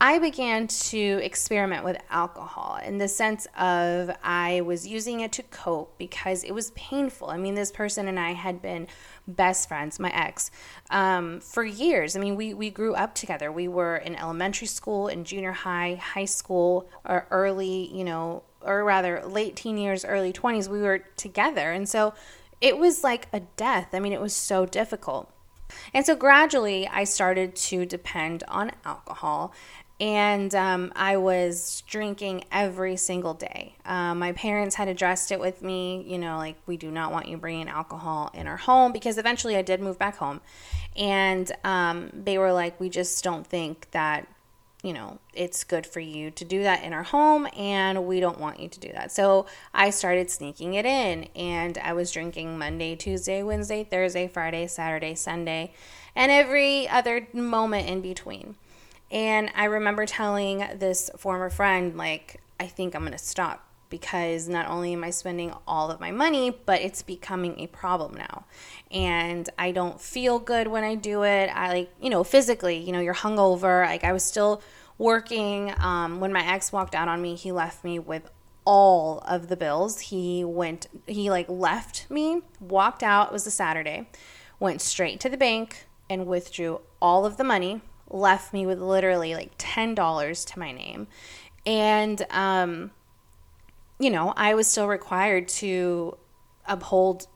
I 0.01 0.19
began 0.19 0.67
to 0.67 1.19
experiment 1.23 1.85
with 1.85 1.97
alcohol 2.09 2.77
in 2.83 2.97
the 2.97 3.07
sense 3.07 3.47
of 3.57 4.11
I 4.21 4.59
was 4.61 4.85
using 4.85 5.21
it 5.21 5.31
to 5.33 5.43
cope 5.43 5.97
because 5.97 6.43
it 6.43 6.51
was 6.51 6.71
painful. 6.71 7.29
I 7.29 7.37
mean, 7.37 7.55
this 7.55 7.71
person 7.71 8.09
and 8.09 8.19
I 8.19 8.33
had 8.33 8.61
been 8.61 8.87
best 9.27 9.69
friends, 9.69 9.99
my 9.99 10.09
ex, 10.09 10.51
um, 10.89 11.39
for 11.39 11.63
years. 11.63 12.17
I 12.17 12.19
mean, 12.19 12.35
we, 12.35 12.53
we 12.53 12.69
grew 12.69 12.93
up 12.95 13.15
together. 13.15 13.49
We 13.49 13.69
were 13.69 13.95
in 13.95 14.15
elementary 14.15 14.67
school, 14.67 15.07
in 15.07 15.23
junior 15.23 15.53
high, 15.53 15.95
high 15.95 16.25
school, 16.25 16.89
or 17.05 17.25
early, 17.31 17.89
you 17.95 18.03
know, 18.03 18.43
or 18.61 18.83
rather 18.83 19.23
late 19.25 19.55
teen 19.55 19.77
years, 19.77 20.03
early 20.03 20.33
20s. 20.33 20.67
We 20.67 20.81
were 20.81 20.99
together. 21.15 21.71
And 21.71 21.87
so 21.87 22.13
it 22.59 22.77
was 22.77 23.05
like 23.05 23.27
a 23.31 23.39
death. 23.39 23.89
I 23.93 23.99
mean, 23.99 24.11
it 24.11 24.21
was 24.21 24.33
so 24.33 24.65
difficult. 24.65 25.29
And 25.93 26.05
so 26.05 26.15
gradually, 26.15 26.87
I 26.87 27.03
started 27.03 27.55
to 27.55 27.85
depend 27.85 28.43
on 28.47 28.71
alcohol 28.85 29.53
and 30.03 30.53
um, 30.53 30.91
I 30.97 31.15
was 31.15 31.81
drinking 31.87 32.43
every 32.51 32.97
single 32.97 33.33
day. 33.33 33.77
Um, 33.85 34.19
my 34.19 34.33
parents 34.33 34.75
had 34.75 34.89
addressed 34.89 35.31
it 35.31 35.39
with 35.39 35.61
me, 35.61 36.03
you 36.05 36.17
know, 36.17 36.35
like 36.37 36.57
we 36.65 36.75
do 36.75 36.91
not 36.91 37.13
want 37.13 37.29
you 37.29 37.37
bringing 37.37 37.69
alcohol 37.69 38.29
in 38.33 38.45
our 38.45 38.57
home 38.57 38.91
because 38.91 39.17
eventually 39.17 39.55
I 39.55 39.61
did 39.61 39.79
move 39.79 39.97
back 39.97 40.17
home, 40.17 40.41
and 40.97 41.49
um, 41.63 42.09
they 42.13 42.37
were 42.37 42.51
like, 42.51 42.77
we 42.81 42.89
just 42.89 43.23
don't 43.23 43.47
think 43.47 43.89
that 43.91 44.27
you 44.83 44.91
know 44.91 45.19
it's 45.33 45.63
good 45.63 45.87
for 45.87 46.01
you 46.01 46.29
to 46.31 46.43
do 46.43 46.63
that 46.63 46.83
in 46.83 46.91
our 46.91 47.03
home, 47.03 47.47
and 47.57 48.05
we 48.05 48.19
don't 48.19 48.41
want 48.41 48.59
you 48.59 48.67
to 48.67 48.79
do 48.81 48.91
that. 48.91 49.09
So 49.09 49.45
I 49.73 49.89
started 49.89 50.29
sneaking 50.29 50.73
it 50.73 50.85
in, 50.85 51.29
and 51.33 51.77
I 51.77 51.93
was 51.93 52.11
drinking 52.11 52.57
Monday, 52.57 52.97
Tuesday, 52.97 53.41
Wednesday, 53.41 53.85
Thursday, 53.85 54.27
Friday, 54.27 54.67
Saturday, 54.67 55.15
Sunday, 55.15 55.71
and 56.13 56.29
every 56.29 56.89
other 56.89 57.25
moment 57.31 57.87
in 57.87 58.01
between. 58.01 58.55
And 59.13 59.51
I 59.55 59.65
remember 59.65 60.07
telling 60.07 60.65
this 60.75 61.11
former 61.17 61.51
friend, 61.51 61.95
like, 61.95 62.41
I 62.59 62.65
think 62.65 62.95
I'm 62.95 63.01
going 63.01 63.11
to 63.11 63.19
stop 63.19 63.65
because 63.91 64.49
not 64.49 64.67
only 64.67 64.91
am 64.93 65.03
I 65.03 65.11
spending 65.11 65.53
all 65.67 65.91
of 65.91 65.99
my 65.99 66.09
money, 66.09 66.49
but 66.65 66.81
it's 66.81 67.03
becoming 67.03 67.59
a 67.59 67.67
problem 67.67 68.15
now. 68.15 68.45
And 68.89 69.47
I 69.59 69.71
don't 69.71 70.01
feel 70.01 70.39
good 70.39 70.67
when 70.67 70.83
I 70.83 70.95
do 70.95 71.23
it. 71.23 71.51
I 71.53 71.71
like, 71.71 71.93
you 72.01 72.09
know, 72.09 72.23
physically, 72.23 72.77
you 72.77 72.91
know, 72.91 72.99
you're 72.99 73.13
hungover. 73.13 73.85
Like, 73.85 74.03
I 74.03 74.13
was 74.13 74.23
still 74.23 74.63
working. 74.97 75.75
Um, 75.77 76.19
when 76.19 76.33
my 76.33 76.43
ex 76.43 76.71
walked 76.71 76.95
out 76.95 77.07
on 77.07 77.21
me, 77.21 77.35
he 77.35 77.51
left 77.51 77.83
me 77.83 77.99
with 77.99 78.31
all 78.65 79.19
of 79.27 79.47
the 79.47 79.55
bills. 79.55 79.99
He 79.99 80.43
went, 80.43 80.87
he 81.05 81.29
like 81.29 81.47
left 81.47 82.09
me, 82.09 82.41
walked 82.59 83.03
out. 83.03 83.27
It 83.27 83.33
was 83.33 83.45
a 83.45 83.51
Saturday, 83.51 84.09
went 84.59 84.81
straight 84.81 85.19
to 85.19 85.29
the 85.29 85.37
bank 85.37 85.85
and 86.09 86.25
withdrew 86.25 86.81
all 86.99 87.27
of 87.27 87.37
the 87.37 87.43
money 87.43 87.81
left 88.09 88.53
me 88.53 88.65
with 88.65 88.79
literally 88.79 89.33
like 89.33 89.57
$10 89.57 90.45
to 90.53 90.59
my 90.59 90.71
name. 90.71 91.07
And, 91.65 92.25
um, 92.29 92.91
you 93.99 94.09
know, 94.09 94.33
I 94.35 94.53
was 94.53 94.67
still 94.67 94.87
required 94.87 95.47
to 95.49 96.17
uphold 96.65 97.27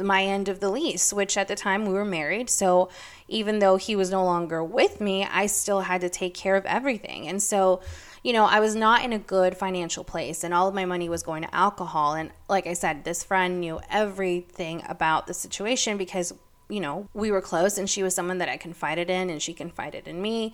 my 0.00 0.24
end 0.24 0.48
of 0.48 0.60
the 0.60 0.70
lease, 0.70 1.12
which 1.12 1.36
at 1.36 1.48
the 1.48 1.54
time 1.54 1.86
we 1.86 1.94
were 1.94 2.04
married. 2.04 2.50
So 2.50 2.90
even 3.26 3.58
though 3.58 3.76
he 3.76 3.96
was 3.96 4.10
no 4.10 4.24
longer 4.24 4.62
with 4.62 5.00
me, 5.00 5.24
I 5.24 5.46
still 5.46 5.80
had 5.80 6.02
to 6.02 6.10
take 6.10 6.34
care 6.34 6.56
of 6.56 6.66
everything. 6.66 7.26
And 7.26 7.42
so, 7.42 7.80
you 8.22 8.32
know, 8.32 8.44
I 8.44 8.60
was 8.60 8.74
not 8.74 9.02
in 9.02 9.12
a 9.12 9.18
good 9.18 9.56
financial 9.56 10.04
place 10.04 10.44
and 10.44 10.52
all 10.52 10.68
of 10.68 10.74
my 10.74 10.84
money 10.84 11.08
was 11.08 11.22
going 11.22 11.42
to 11.42 11.54
alcohol. 11.54 12.14
And 12.14 12.30
like 12.48 12.66
I 12.66 12.74
said, 12.74 13.04
this 13.04 13.24
friend 13.24 13.60
knew 13.60 13.80
everything 13.90 14.82
about 14.86 15.26
the 15.26 15.34
situation 15.34 15.96
because 15.96 16.34
you 16.68 16.80
know, 16.80 17.08
we 17.14 17.30
were 17.30 17.40
close 17.40 17.78
and 17.78 17.88
she 17.88 18.02
was 18.02 18.14
someone 18.14 18.38
that 18.38 18.48
I 18.48 18.56
confided 18.56 19.10
in 19.10 19.30
and 19.30 19.42
she 19.42 19.52
confided 19.52 20.08
in 20.08 20.20
me. 20.22 20.52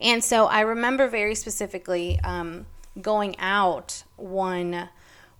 And 0.00 0.22
so 0.22 0.46
I 0.46 0.60
remember 0.60 1.08
very 1.08 1.34
specifically 1.34 2.18
um, 2.24 2.66
going 3.00 3.38
out 3.38 4.04
one 4.16 4.88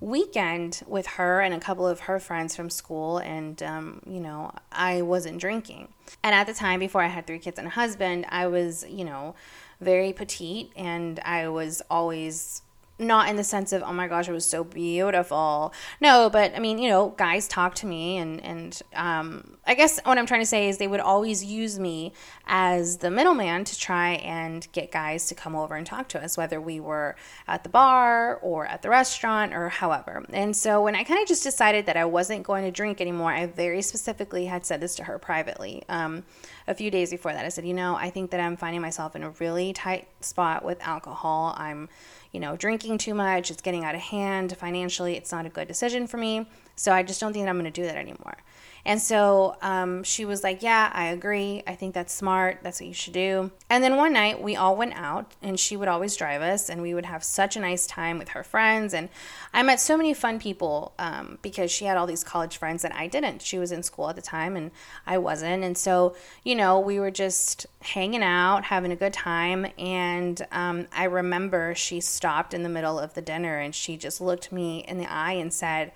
weekend 0.00 0.82
with 0.86 1.06
her 1.06 1.40
and 1.40 1.52
a 1.52 1.60
couple 1.60 1.86
of 1.86 2.00
her 2.00 2.18
friends 2.18 2.56
from 2.56 2.70
school 2.70 3.18
and 3.18 3.62
um, 3.62 4.00
you 4.06 4.18
know 4.18 4.50
i 4.72 5.02
wasn't 5.02 5.38
drinking 5.38 5.86
and 6.22 6.34
at 6.34 6.46
the 6.46 6.54
time 6.54 6.80
before 6.80 7.02
i 7.02 7.06
had 7.06 7.26
three 7.26 7.38
kids 7.38 7.58
and 7.58 7.66
a 7.66 7.70
husband 7.70 8.24
i 8.30 8.46
was 8.46 8.86
you 8.88 9.04
know 9.04 9.34
very 9.78 10.10
petite 10.10 10.72
and 10.74 11.20
i 11.20 11.46
was 11.46 11.82
always 11.90 12.62
not 13.00 13.28
in 13.28 13.36
the 13.36 13.44
sense 13.44 13.72
of 13.72 13.82
oh 13.82 13.92
my 13.92 14.06
gosh 14.06 14.28
it 14.28 14.32
was 14.32 14.46
so 14.46 14.64
beautiful. 14.64 15.72
No 16.00 16.30
but 16.30 16.54
i 16.54 16.58
mean 16.58 16.78
you 16.78 16.88
know 16.88 17.14
guys 17.16 17.48
talk 17.48 17.74
to 17.76 17.86
me 17.86 18.18
and 18.18 18.42
and 18.44 18.82
um, 18.94 19.56
i 19.66 19.74
guess 19.74 20.00
what 20.04 20.18
i'm 20.18 20.26
trying 20.26 20.40
to 20.40 20.46
say 20.46 20.68
is 20.68 20.78
they 20.78 20.86
would 20.86 21.00
always 21.00 21.44
use 21.44 21.78
me 21.78 22.12
as 22.46 22.98
the 22.98 23.10
middleman 23.10 23.64
to 23.64 23.78
try 23.78 24.12
and 24.12 24.66
get 24.72 24.90
guys 24.90 25.26
to 25.28 25.34
come 25.34 25.54
over 25.54 25.74
and 25.74 25.86
talk 25.86 26.08
to 26.08 26.22
us 26.22 26.36
whether 26.36 26.60
we 26.60 26.80
were 26.80 27.16
at 27.48 27.62
the 27.62 27.68
bar 27.68 28.36
or 28.36 28.66
at 28.66 28.82
the 28.82 28.88
restaurant 28.88 29.54
or 29.54 29.68
however. 29.68 30.24
And 30.32 30.56
so 30.56 30.82
when 30.82 30.94
i 30.94 31.04
kind 31.04 31.20
of 31.22 31.28
just 31.28 31.42
decided 31.42 31.86
that 31.86 31.96
i 31.96 32.04
wasn't 32.04 32.42
going 32.42 32.64
to 32.64 32.70
drink 32.70 33.00
anymore 33.00 33.32
i 33.32 33.46
very 33.46 33.82
specifically 33.82 34.46
had 34.46 34.64
said 34.66 34.80
this 34.80 34.94
to 34.96 35.04
her 35.04 35.18
privately 35.18 35.82
um, 35.88 36.24
a 36.66 36.74
few 36.74 36.90
days 36.90 37.10
before 37.10 37.32
that. 37.32 37.44
I 37.44 37.48
said 37.48 37.66
you 37.66 37.74
know 37.74 37.94
i 37.96 38.10
think 38.10 38.30
that 38.30 38.40
i'm 38.40 38.56
finding 38.56 38.80
myself 38.80 39.16
in 39.16 39.22
a 39.22 39.30
really 39.30 39.72
tight 39.72 40.08
spot 40.20 40.64
with 40.64 40.80
alcohol. 40.82 41.54
I'm 41.56 41.88
you 42.32 42.40
know, 42.40 42.56
drinking 42.56 42.98
too 42.98 43.14
much, 43.14 43.50
it's 43.50 43.62
getting 43.62 43.84
out 43.84 43.94
of 43.94 44.00
hand 44.00 44.56
financially, 44.56 45.16
it's 45.16 45.32
not 45.32 45.46
a 45.46 45.48
good 45.48 45.68
decision 45.68 46.06
for 46.06 46.16
me. 46.16 46.46
So 46.76 46.92
I 46.92 47.02
just 47.02 47.20
don't 47.20 47.32
think 47.32 47.44
that 47.44 47.50
I'm 47.50 47.58
going 47.58 47.70
to 47.70 47.80
do 47.80 47.86
that 47.86 47.96
anymore. 47.96 48.38
And 48.84 49.00
so 49.00 49.56
um, 49.62 50.02
she 50.04 50.24
was 50.24 50.42
like, 50.42 50.62
Yeah, 50.62 50.90
I 50.92 51.06
agree. 51.06 51.62
I 51.66 51.74
think 51.74 51.94
that's 51.94 52.12
smart. 52.12 52.60
That's 52.62 52.80
what 52.80 52.88
you 52.88 52.94
should 52.94 53.12
do. 53.12 53.50
And 53.68 53.84
then 53.84 53.96
one 53.96 54.12
night 54.12 54.42
we 54.42 54.56
all 54.56 54.76
went 54.76 54.94
out, 54.94 55.32
and 55.42 55.58
she 55.58 55.76
would 55.76 55.88
always 55.88 56.16
drive 56.16 56.42
us, 56.42 56.68
and 56.68 56.82
we 56.82 56.94
would 56.94 57.06
have 57.06 57.22
such 57.22 57.56
a 57.56 57.60
nice 57.60 57.86
time 57.86 58.18
with 58.18 58.30
her 58.30 58.42
friends. 58.42 58.94
And 58.94 59.08
I 59.52 59.62
met 59.62 59.80
so 59.80 59.96
many 59.96 60.14
fun 60.14 60.38
people 60.40 60.92
um, 60.98 61.38
because 61.42 61.70
she 61.70 61.84
had 61.84 61.96
all 61.96 62.06
these 62.06 62.24
college 62.24 62.56
friends 62.56 62.82
that 62.82 62.94
I 62.94 63.06
didn't. 63.06 63.42
She 63.42 63.58
was 63.58 63.72
in 63.72 63.82
school 63.82 64.08
at 64.08 64.16
the 64.16 64.22
time, 64.22 64.56
and 64.56 64.70
I 65.06 65.18
wasn't. 65.18 65.62
And 65.64 65.76
so, 65.76 66.16
you 66.44 66.54
know, 66.54 66.80
we 66.80 66.98
were 66.98 67.10
just 67.10 67.66
hanging 67.82 68.22
out, 68.22 68.64
having 68.64 68.92
a 68.92 68.96
good 68.96 69.12
time. 69.12 69.66
And 69.78 70.40
um, 70.52 70.86
I 70.92 71.04
remember 71.04 71.74
she 71.74 72.00
stopped 72.00 72.54
in 72.54 72.62
the 72.62 72.68
middle 72.68 72.98
of 72.98 73.14
the 73.14 73.22
dinner 73.22 73.58
and 73.58 73.74
she 73.74 73.96
just 73.96 74.20
looked 74.20 74.52
me 74.52 74.84
in 74.86 74.98
the 74.98 75.10
eye 75.10 75.32
and 75.32 75.52
said, 75.52 75.92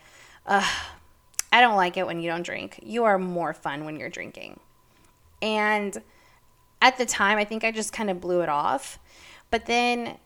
Ugh 0.46 0.64
I 1.54 1.60
don't 1.60 1.76
like 1.76 1.96
it 1.96 2.04
when 2.04 2.18
you 2.18 2.28
don't 2.28 2.42
drink. 2.42 2.80
You 2.82 3.04
are 3.04 3.16
more 3.16 3.54
fun 3.54 3.84
when 3.84 3.94
you're 3.94 4.10
drinking. 4.10 4.58
And 5.40 5.96
at 6.82 6.98
the 6.98 7.06
time, 7.06 7.38
I 7.38 7.44
think 7.44 7.62
I 7.62 7.70
just 7.70 7.92
kind 7.92 8.10
of 8.10 8.20
blew 8.20 8.40
it 8.40 8.48
off. 8.48 8.98
But 9.52 9.66
then, 9.66 10.18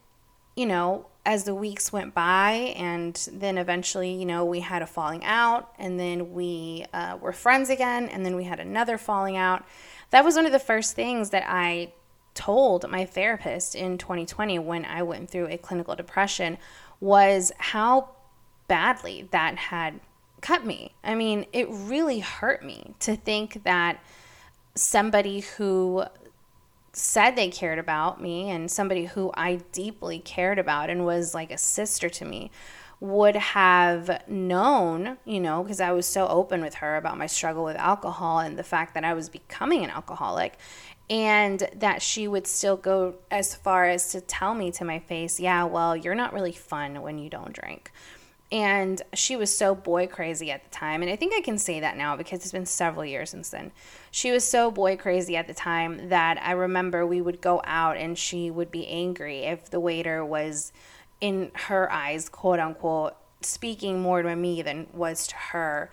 you 0.56 0.64
know, 0.64 1.04
as 1.26 1.44
the 1.44 1.54
weeks 1.54 1.92
went 1.92 2.14
by, 2.14 2.72
and 2.78 3.14
then 3.30 3.58
eventually, 3.58 4.10
you 4.10 4.24
know, 4.24 4.46
we 4.46 4.60
had 4.60 4.80
a 4.80 4.86
falling 4.86 5.22
out, 5.22 5.70
and 5.78 6.00
then 6.00 6.32
we 6.32 6.86
uh, 6.94 7.18
were 7.20 7.34
friends 7.34 7.68
again, 7.68 8.08
and 8.08 8.24
then 8.24 8.34
we 8.34 8.44
had 8.44 8.58
another 8.58 8.96
falling 8.96 9.36
out. 9.36 9.66
That 10.08 10.24
was 10.24 10.34
one 10.34 10.46
of 10.46 10.52
the 10.52 10.58
first 10.58 10.96
things 10.96 11.28
that 11.28 11.44
I 11.46 11.92
told 12.32 12.88
my 12.88 13.04
therapist 13.04 13.74
in 13.74 13.98
2020 13.98 14.58
when 14.60 14.86
I 14.86 15.02
went 15.02 15.28
through 15.28 15.48
a 15.48 15.58
clinical 15.58 15.94
depression 15.94 16.56
was 17.00 17.52
how 17.58 18.14
badly 18.66 19.28
that 19.30 19.56
had 19.56 20.00
cut 20.40 20.64
me. 20.64 20.94
I 21.02 21.14
mean, 21.14 21.46
it 21.52 21.68
really 21.70 22.20
hurt 22.20 22.64
me 22.64 22.94
to 23.00 23.16
think 23.16 23.64
that 23.64 24.02
somebody 24.74 25.40
who 25.40 26.04
said 26.92 27.36
they 27.36 27.48
cared 27.48 27.78
about 27.78 28.20
me 28.20 28.50
and 28.50 28.70
somebody 28.70 29.06
who 29.06 29.30
I 29.34 29.60
deeply 29.72 30.18
cared 30.18 30.58
about 30.58 30.90
and 30.90 31.04
was 31.04 31.34
like 31.34 31.50
a 31.50 31.58
sister 31.58 32.08
to 32.08 32.24
me 32.24 32.50
would 33.00 33.36
have 33.36 34.22
known, 34.26 35.18
you 35.24 35.38
know, 35.38 35.62
because 35.62 35.80
I 35.80 35.92
was 35.92 36.06
so 36.06 36.26
open 36.26 36.60
with 36.60 36.74
her 36.74 36.96
about 36.96 37.16
my 37.16 37.26
struggle 37.26 37.64
with 37.64 37.76
alcohol 37.76 38.40
and 38.40 38.58
the 38.58 38.64
fact 38.64 38.94
that 38.94 39.04
I 39.04 39.14
was 39.14 39.28
becoming 39.28 39.84
an 39.84 39.90
alcoholic, 39.90 40.58
and 41.08 41.68
that 41.76 42.02
she 42.02 42.26
would 42.26 42.46
still 42.46 42.76
go 42.76 43.14
as 43.30 43.54
far 43.54 43.86
as 43.86 44.10
to 44.10 44.20
tell 44.20 44.54
me 44.54 44.72
to 44.72 44.84
my 44.84 44.98
face, 44.98 45.38
yeah, 45.38 45.64
well, 45.64 45.96
you're 45.96 46.14
not 46.14 46.32
really 46.32 46.52
fun 46.52 47.00
when 47.00 47.18
you 47.18 47.30
don't 47.30 47.52
drink. 47.52 47.92
And 48.50 49.02
she 49.12 49.36
was 49.36 49.54
so 49.54 49.74
boy 49.74 50.06
crazy 50.06 50.50
at 50.50 50.64
the 50.64 50.70
time. 50.70 51.02
And 51.02 51.10
I 51.10 51.16
think 51.16 51.34
I 51.34 51.40
can 51.40 51.58
say 51.58 51.80
that 51.80 51.98
now 51.98 52.16
because 52.16 52.40
it's 52.40 52.52
been 52.52 52.64
several 52.64 53.04
years 53.04 53.30
since 53.30 53.50
then. 53.50 53.72
She 54.10 54.30
was 54.30 54.42
so 54.42 54.70
boy 54.70 54.96
crazy 54.96 55.36
at 55.36 55.46
the 55.46 55.54
time 55.54 56.08
that 56.08 56.40
I 56.42 56.52
remember 56.52 57.06
we 57.06 57.20
would 57.20 57.42
go 57.42 57.60
out 57.64 57.98
and 57.98 58.16
she 58.16 58.50
would 58.50 58.70
be 58.70 58.86
angry 58.86 59.40
if 59.40 59.68
the 59.68 59.80
waiter 59.80 60.24
was, 60.24 60.72
in 61.20 61.50
her 61.54 61.90
eyes, 61.92 62.28
quote 62.28 62.58
unquote, 62.58 63.14
speaking 63.42 64.00
more 64.00 64.22
to 64.22 64.34
me 64.34 64.62
than 64.62 64.86
was 64.92 65.26
to 65.26 65.36
her. 65.36 65.90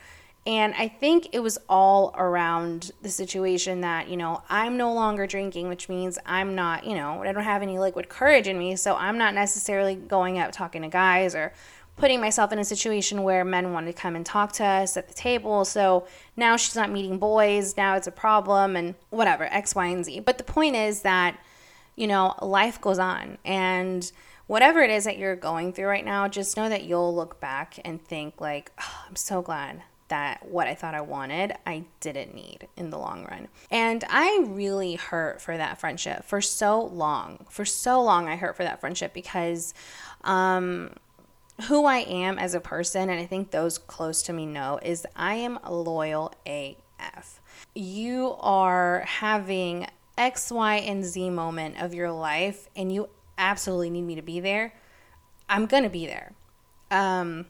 And 0.48 0.76
I 0.76 0.88
think 0.88 1.30
it 1.34 1.40
was 1.40 1.58
all 1.68 2.14
around 2.16 2.92
the 3.02 3.10
situation 3.10 3.82
that, 3.82 4.10
you 4.10 4.16
know, 4.16 4.44
I'm 4.48 4.78
no 4.78 4.94
longer 4.94 5.26
drinking, 5.26 5.70
which 5.70 5.90
means 5.90 6.20
I'm 6.24 6.54
not, 6.54 6.86
you 6.86 6.94
know, 6.94 7.24
I 7.24 7.32
don't 7.32 7.44
have 7.44 7.64
any 7.64 7.80
liquid 7.80 8.10
courage 8.10 8.48
in 8.48 8.60
me. 8.60 8.76
So 8.76 8.96
I'm 8.96 9.18
not 9.18 9.34
necessarily 9.34 9.96
going 9.96 10.38
out 10.38 10.54
talking 10.54 10.84
to 10.84 10.88
guys 10.88 11.34
or 11.34 11.52
putting 11.98 12.20
myself 12.20 12.52
in 12.52 12.60
a 12.60 12.66
situation 12.66 13.24
where 13.24 13.46
men 13.46 13.72
want 13.72 13.88
to 13.88 13.94
come 13.94 14.16
and 14.16 14.26
talk 14.26 14.52
to 14.54 14.66
us 14.66 14.98
at 14.98 15.08
the 15.08 15.14
table. 15.14 15.64
So 15.64 16.08
now 16.36 16.58
she's 16.58 16.76
not 16.76 16.92
meeting 16.92 17.18
boys. 17.18 17.78
Now 17.78 17.96
it's 17.96 18.08
a 18.08 18.12
problem 18.12 18.76
and 18.76 18.96
whatever, 19.10 19.46
X, 19.46 19.76
Y, 19.76 19.86
and 19.86 20.04
Z. 20.04 20.20
But 20.22 20.38
the 20.38 20.44
point 20.44 20.76
is 20.76 21.02
that, 21.04 21.40
you 21.96 22.08
know, 22.08 22.36
life 22.42 22.82
goes 22.82 23.00
on. 23.00 23.38
And 23.46 24.12
whatever 24.48 24.82
it 24.82 24.90
is 24.90 25.06
that 25.06 25.18
you're 25.18 25.36
going 25.36 25.72
through 25.72 25.88
right 25.88 26.06
now, 26.06 26.28
just 26.28 26.58
know 26.58 26.68
that 26.68 26.84
you'll 26.84 27.16
look 27.16 27.40
back 27.40 27.80
and 27.86 28.04
think, 28.04 28.42
like, 28.42 28.72
oh, 28.80 29.04
I'm 29.08 29.16
so 29.16 29.42
glad 29.42 29.82
that 30.08 30.48
what 30.48 30.68
I 30.68 30.76
thought 30.76 30.94
I 30.94 31.02
wanted, 31.02 31.54
I 31.66 31.86
didn't 32.00 32.36
need 32.36 32.68
in 32.78 32.92
the 32.92 32.98
long 33.00 33.26
run. 33.26 33.48
And 33.72 34.04
I 34.08 34.46
really 34.48 34.96
hurt 34.96 35.42
for 35.42 35.58
that 35.58 35.80
friendship 35.80 36.26
for 36.26 36.42
so 36.42 36.80
long. 36.80 37.46
For 37.50 37.66
so 37.66 38.04
long, 38.04 38.28
I 38.28 38.36
hurt 38.36 38.56
for 38.56 38.64
that 38.64 38.80
friendship 38.80 39.14
because, 39.14 39.74
um, 40.24 40.92
who 41.64 41.86
I 41.86 42.00
am 42.00 42.38
as 42.38 42.54
a 42.54 42.60
person, 42.60 43.10
and 43.10 43.20
I 43.20 43.26
think 43.26 43.52
those 43.52 43.78
close 43.78 44.22
to 44.24 44.34
me 44.34 44.46
know, 44.46 44.80
is 44.82 45.06
I 45.16 45.36
am 45.36 45.60
loyal 45.70 46.34
AF. 46.46 47.42
You 47.74 48.36
are 48.40 49.04
having 49.08 49.88
X, 50.18 50.52
Y, 50.52 50.76
and 50.76 51.04
Z 51.04 51.30
moment 51.30 51.82
of 51.82 51.94
your 51.94 52.12
life, 52.12 52.70
and 52.76 52.92
you 52.92 53.10
absolutely 53.38 53.90
need 53.90 54.04
me 54.04 54.16
to 54.16 54.22
be 54.22 54.40
there. 54.40 54.74
I'm 55.48 55.66
gonna 55.66 55.90
be 55.90 56.06
there. 56.06 56.34
Um, 56.92 57.46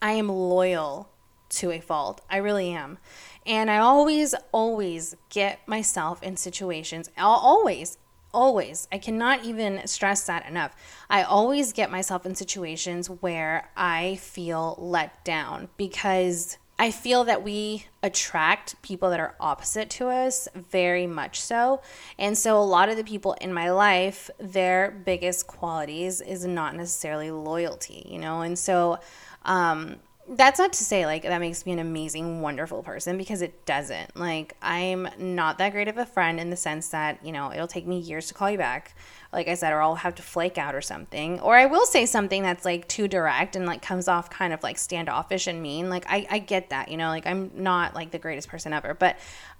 I 0.00 0.12
am 0.12 0.28
loyal 0.28 1.08
to 1.50 1.70
a 1.70 1.80
fault. 1.80 2.20
I 2.30 2.38
really 2.38 2.70
am. 2.70 2.98
And 3.46 3.70
I 3.70 3.78
always, 3.78 4.34
always 4.52 5.16
get 5.28 5.66
myself 5.66 6.22
in 6.22 6.36
situations, 6.36 7.10
I'll 7.16 7.30
always, 7.30 7.98
always, 8.32 8.88
I 8.90 8.98
cannot 8.98 9.44
even 9.44 9.86
stress 9.86 10.22
that 10.26 10.46
enough. 10.46 10.74
I 11.10 11.22
always 11.22 11.72
get 11.72 11.90
myself 11.90 12.26
in 12.26 12.34
situations 12.34 13.08
where 13.08 13.70
I 13.76 14.16
feel 14.16 14.76
let 14.78 15.24
down 15.24 15.68
because 15.76 16.58
I 16.78 16.90
feel 16.90 17.24
that 17.24 17.44
we 17.44 17.86
attract 18.02 18.80
people 18.82 19.10
that 19.10 19.20
are 19.20 19.36
opposite 19.38 19.88
to 19.90 20.08
us 20.08 20.48
very 20.54 21.06
much 21.06 21.40
so. 21.40 21.80
And 22.18 22.36
so, 22.36 22.58
a 22.58 22.64
lot 22.64 22.88
of 22.88 22.96
the 22.96 23.04
people 23.04 23.34
in 23.34 23.52
my 23.52 23.70
life, 23.70 24.30
their 24.40 24.90
biggest 24.90 25.46
qualities 25.46 26.20
is 26.20 26.44
not 26.44 26.74
necessarily 26.74 27.30
loyalty, 27.30 28.06
you 28.10 28.18
know? 28.18 28.40
And 28.40 28.58
so, 28.58 28.98
um, 29.44 29.96
that's 30.28 30.58
not 30.58 30.72
to 30.72 30.84
say 30.84 31.04
like 31.04 31.22
that 31.22 31.40
makes 31.40 31.66
me 31.66 31.72
an 31.72 31.80
amazing 31.80 32.40
wonderful 32.40 32.82
person 32.82 33.18
because 33.18 33.42
it 33.42 33.66
doesn't 33.66 34.16
like 34.16 34.56
i'm 34.62 35.08
not 35.18 35.58
that 35.58 35.72
great 35.72 35.88
of 35.88 35.98
a 35.98 36.06
friend 36.06 36.38
in 36.38 36.48
the 36.48 36.56
sense 36.56 36.88
that 36.88 37.18
you 37.24 37.32
know 37.32 37.52
it'll 37.52 37.66
take 37.66 37.86
me 37.86 37.98
years 37.98 38.28
to 38.28 38.34
call 38.34 38.48
you 38.48 38.56
back 38.56 38.94
like 39.32 39.48
i 39.48 39.54
said 39.54 39.72
or 39.72 39.82
i'll 39.82 39.96
have 39.96 40.14
to 40.14 40.22
flake 40.22 40.58
out 40.58 40.76
or 40.76 40.80
something 40.80 41.40
or 41.40 41.56
i 41.56 41.66
will 41.66 41.84
say 41.84 42.06
something 42.06 42.42
that's 42.42 42.64
like 42.64 42.86
too 42.86 43.08
direct 43.08 43.56
and 43.56 43.66
like 43.66 43.82
comes 43.82 44.06
off 44.06 44.30
kind 44.30 44.52
of 44.52 44.62
like 44.62 44.78
standoffish 44.78 45.48
and 45.48 45.60
mean 45.60 45.90
like 45.90 46.04
i, 46.08 46.24
I 46.30 46.38
get 46.38 46.70
that 46.70 46.88
you 46.88 46.96
know 46.96 47.08
like 47.08 47.26
i'm 47.26 47.50
not 47.54 47.94
like 47.94 48.12
the 48.12 48.18
greatest 48.18 48.48
person 48.48 48.72
ever 48.72 48.94
but 48.94 49.18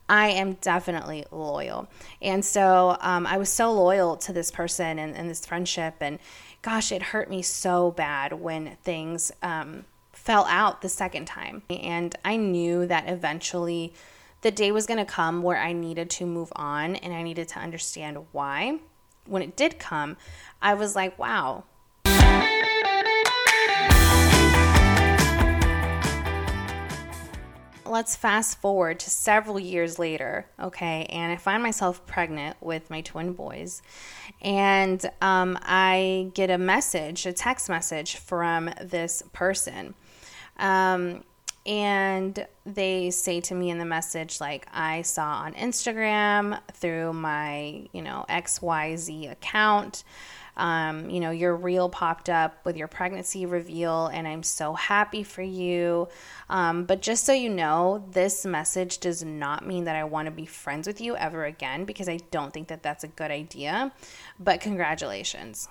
I 0.09 0.31
am 0.31 0.55
definitely 0.55 1.25
loyal. 1.31 1.89
And 2.21 2.45
so 2.45 2.99
um, 3.01 3.27
I 3.27 3.39
was 3.39 3.49
so 3.49 3.73
loyal 3.73 4.17
to 4.17 4.33
this 4.33 4.51
person 4.51 4.99
and, 4.99 5.17
and, 5.17 5.31
this 5.31 5.47
friendship. 5.47 5.95
And 6.01 6.19
gosh, 6.61 6.93
it 6.93 7.03
hurt 7.03 7.31
me 7.31 7.41
so 7.41 7.93
bad 7.93 8.33
when 8.33 8.77
things 8.83 9.33
um, 9.43 9.85
fell 10.23 10.45
out 10.49 10.83
the 10.83 10.89
second 10.89 11.27
time. 11.27 11.63
And 11.69 12.15
I 12.25 12.37
knew 12.37 12.87
that 12.87 13.09
eventually 13.09 13.93
the 14.43 14.53
day 14.53 14.71
was 14.71 14.87
going 14.87 15.05
to 15.05 15.05
come 15.05 15.43
where 15.43 15.59
I 15.59 15.73
needed 15.73 16.11
to 16.11 16.27
move 16.27 16.53
on 16.55 16.95
and 16.97 17.13
I 17.13 17.23
needed 17.23 17.49
to 17.49 17.59
understand 17.59 18.19
why. 18.31 18.79
When 19.27 19.43
it 19.43 19.57
did 19.57 19.81
come, 19.81 20.17
I 20.61 20.75
was 20.75 20.95
like, 20.95 21.19
wow. 21.19 21.65
Let's 27.85 28.17
fast 28.17 28.61
forward 28.61 29.01
to 29.01 29.11
several 29.11 29.59
years 29.59 29.99
later, 29.99 30.47
okay, 30.59 31.05
and 31.11 31.31
I 31.31 31.37
find 31.37 31.63
myself 31.63 32.07
pregnant 32.07 32.57
with 32.63 32.89
my 32.89 33.03
twin 33.03 33.35
boys, 33.35 33.83
and 34.41 35.05
um, 35.21 35.59
I 35.61 36.31
get 36.33 36.49
a 36.49 36.57
message, 36.57 37.27
a 37.27 37.35
text 37.35 37.69
message 37.69 38.17
from 38.17 38.71
this 38.81 39.23
person 39.35 39.95
um, 40.59 41.25
and 41.65 42.47
they 42.67 43.11
say 43.11 43.41
to 43.41 43.55
me 43.55 43.71
in 43.71 43.79
the 43.79 43.85
message, 43.85 44.41
like, 44.41 44.67
I 44.73 45.03
saw 45.03 45.43
on 45.43 45.55
Instagram 45.55 46.61
through 46.73 47.13
my, 47.13 47.87
you 47.93 48.03
know, 48.03 48.25
XYZ 48.29 49.31
account, 49.31 50.03
um, 50.57 51.09
you 51.09 51.21
know, 51.21 51.31
your 51.31 51.57
reel 51.57 51.89
popped 51.89 52.29
up 52.29 52.65
with 52.65 52.77
your 52.77 52.89
pregnancy 52.89 53.47
reveal, 53.47 54.09
and 54.09 54.29
I'm 54.29 54.43
so 54.43 54.75
happy 54.75 55.23
for 55.23 55.43
you. 55.43 56.09
Um, 56.51 56.85
but 56.85 57.01
just 57.01 57.25
so 57.25 57.33
you 57.33 57.49
know, 57.49 58.05
this 58.11 58.45
message 58.45 58.99
does 58.99 59.25
not 59.25 59.67
mean 59.67 59.85
that 59.85 59.97
I 59.97 60.05
want 60.05 60.27
to 60.27 60.33
be 60.33 60.45
friends 60.45 60.87
with 60.87 61.01
you 61.01 61.17
ever 61.17 61.45
again 61.45 61.85
because 61.85 62.09
I 62.09 62.19
don't 62.31 62.53
think 62.53 62.69
that 62.69 62.83
that's 62.83 63.03
a 63.03 63.09
good 63.09 63.31
idea. 63.31 63.93
But 64.39 64.61
congratulations. 64.61 65.69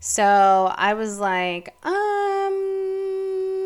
So 0.00 0.72
I 0.76 0.94
was 0.94 1.18
like, 1.18 1.74
um, 1.84 2.87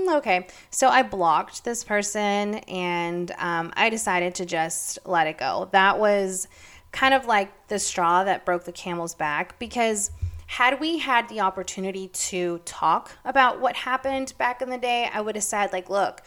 okay. 0.08 0.46
So 0.70 0.88
I 0.88 1.02
blocked 1.02 1.64
this 1.64 1.84
person 1.84 2.56
and 2.56 3.30
um, 3.38 3.72
I 3.76 3.90
decided 3.90 4.34
to 4.36 4.46
just 4.46 4.98
let 5.04 5.26
it 5.26 5.38
go. 5.38 5.68
That 5.72 5.98
was 5.98 6.48
kind 6.92 7.14
of 7.14 7.26
like 7.26 7.68
the 7.68 7.78
straw 7.78 8.24
that 8.24 8.44
broke 8.44 8.64
the 8.64 8.72
camel's 8.72 9.14
back 9.14 9.58
because 9.58 10.10
had 10.46 10.80
we 10.80 10.98
had 10.98 11.28
the 11.30 11.40
opportunity 11.40 12.08
to 12.08 12.58
talk 12.66 13.12
about 13.24 13.60
what 13.60 13.74
happened 13.74 14.34
back 14.36 14.60
in 14.60 14.68
the 14.68 14.76
day, 14.76 15.08
I 15.10 15.22
would 15.22 15.34
have 15.34 15.44
said, 15.44 15.72
like, 15.72 15.88
look, 15.88 16.20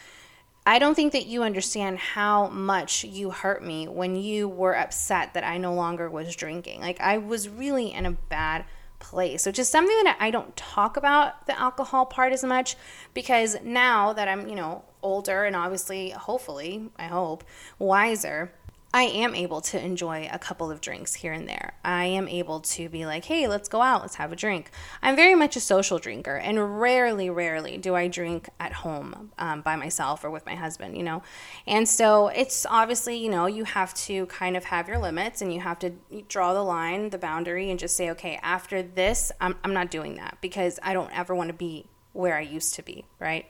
I 0.65 0.79
don't 0.79 0.95
think 0.95 1.11
that 1.11 1.27
you 1.27 1.43
understand 1.43 1.99
how 1.99 2.47
much 2.47 3.03
you 3.03 3.29
hurt 3.29 3.63
me 3.63 3.87
when 3.87 4.15
you 4.15 4.49
were 4.49 4.75
upset 4.75 5.35
that 5.35 5.43
I 5.43 5.59
no 5.59 5.75
longer 5.75 6.09
was 6.09 6.35
drinking. 6.35 6.81
Like, 6.81 6.99
I 6.99 7.19
was 7.19 7.47
really 7.47 7.93
in 7.93 8.07
a 8.07 8.13
bad 8.13 8.65
place, 8.99 9.45
which 9.45 9.59
is 9.59 9.69
something 9.69 10.03
that 10.03 10.17
I 10.19 10.31
don't 10.31 10.55
talk 10.55 10.97
about 10.97 11.47
the 11.47 11.59
alcohol 11.59 12.05
part 12.05 12.33
as 12.33 12.43
much 12.43 12.75
because 13.13 13.57
now 13.63 14.13
that 14.13 14.27
I'm, 14.27 14.47
you 14.47 14.55
know, 14.55 14.83
older 15.01 15.45
and 15.45 15.55
obviously, 15.55 16.09
hopefully, 16.11 16.89
I 16.97 17.05
hope, 17.05 17.43
wiser 17.79 18.51
I 18.95 19.03
am 19.03 19.35
able 19.35 19.59
to 19.59 19.83
enjoy 19.83 20.29
a 20.31 20.39
couple 20.39 20.71
of 20.71 20.79
drinks 20.79 21.15
here 21.15 21.33
and 21.33 21.49
there. 21.49 21.73
I 21.83 22.05
am 22.05 22.29
able 22.29 22.61
to 22.61 22.87
be 22.87 23.05
like, 23.05 23.25
hey, 23.25 23.45
let's 23.45 23.67
go 23.67 23.81
out, 23.81 24.01
let's 24.01 24.15
have 24.15 24.31
a 24.31 24.37
drink. 24.37 24.71
I'm 25.01 25.17
very 25.17 25.35
much 25.35 25.57
a 25.57 25.59
social 25.59 25.99
drinker, 25.99 26.37
and 26.37 26.79
rarely, 26.79 27.29
rarely 27.29 27.77
do 27.77 27.93
I 27.93 28.07
drink 28.07 28.47
at 28.57 28.71
home 28.71 29.33
um, 29.37 29.59
by 29.59 29.75
myself 29.75 30.23
or 30.23 30.29
with 30.31 30.45
my 30.45 30.55
husband, 30.55 30.95
you 30.95 31.03
know? 31.03 31.23
And 31.67 31.89
so 31.89 32.29
it's 32.29 32.65
obviously, 32.65 33.17
you 33.17 33.29
know, 33.29 33.47
you 33.47 33.65
have 33.65 33.93
to 34.05 34.27
kind 34.27 34.55
of 34.55 34.63
have 34.63 34.87
your 34.87 34.99
limits 34.99 35.41
and 35.41 35.53
you 35.53 35.59
have 35.59 35.79
to 35.79 35.91
draw 36.29 36.53
the 36.53 36.63
line, 36.63 37.09
the 37.09 37.17
boundary, 37.17 37.69
and 37.69 37.77
just 37.77 37.97
say, 37.97 38.11
okay, 38.11 38.39
after 38.41 38.81
this, 38.81 39.29
I'm, 39.41 39.57
I'm 39.65 39.73
not 39.73 39.91
doing 39.91 40.15
that 40.15 40.37
because 40.39 40.79
I 40.81 40.93
don't 40.93 41.11
ever 41.11 41.35
want 41.35 41.49
to 41.49 41.53
be 41.53 41.87
where 42.13 42.37
I 42.37 42.41
used 42.41 42.75
to 42.75 42.81
be, 42.81 43.03
right? 43.19 43.45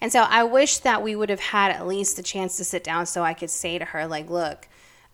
And 0.00 0.10
so 0.10 0.22
I 0.22 0.42
wish 0.42 0.78
that 0.78 1.04
we 1.04 1.14
would 1.14 1.30
have 1.30 1.38
had 1.38 1.70
at 1.70 1.86
least 1.86 2.18
a 2.18 2.22
chance 2.24 2.56
to 2.56 2.64
sit 2.64 2.82
down 2.82 3.06
so 3.06 3.22
I 3.22 3.32
could 3.32 3.48
say 3.48 3.78
to 3.78 3.84
her, 3.84 4.08
like, 4.08 4.28
look, 4.28 4.66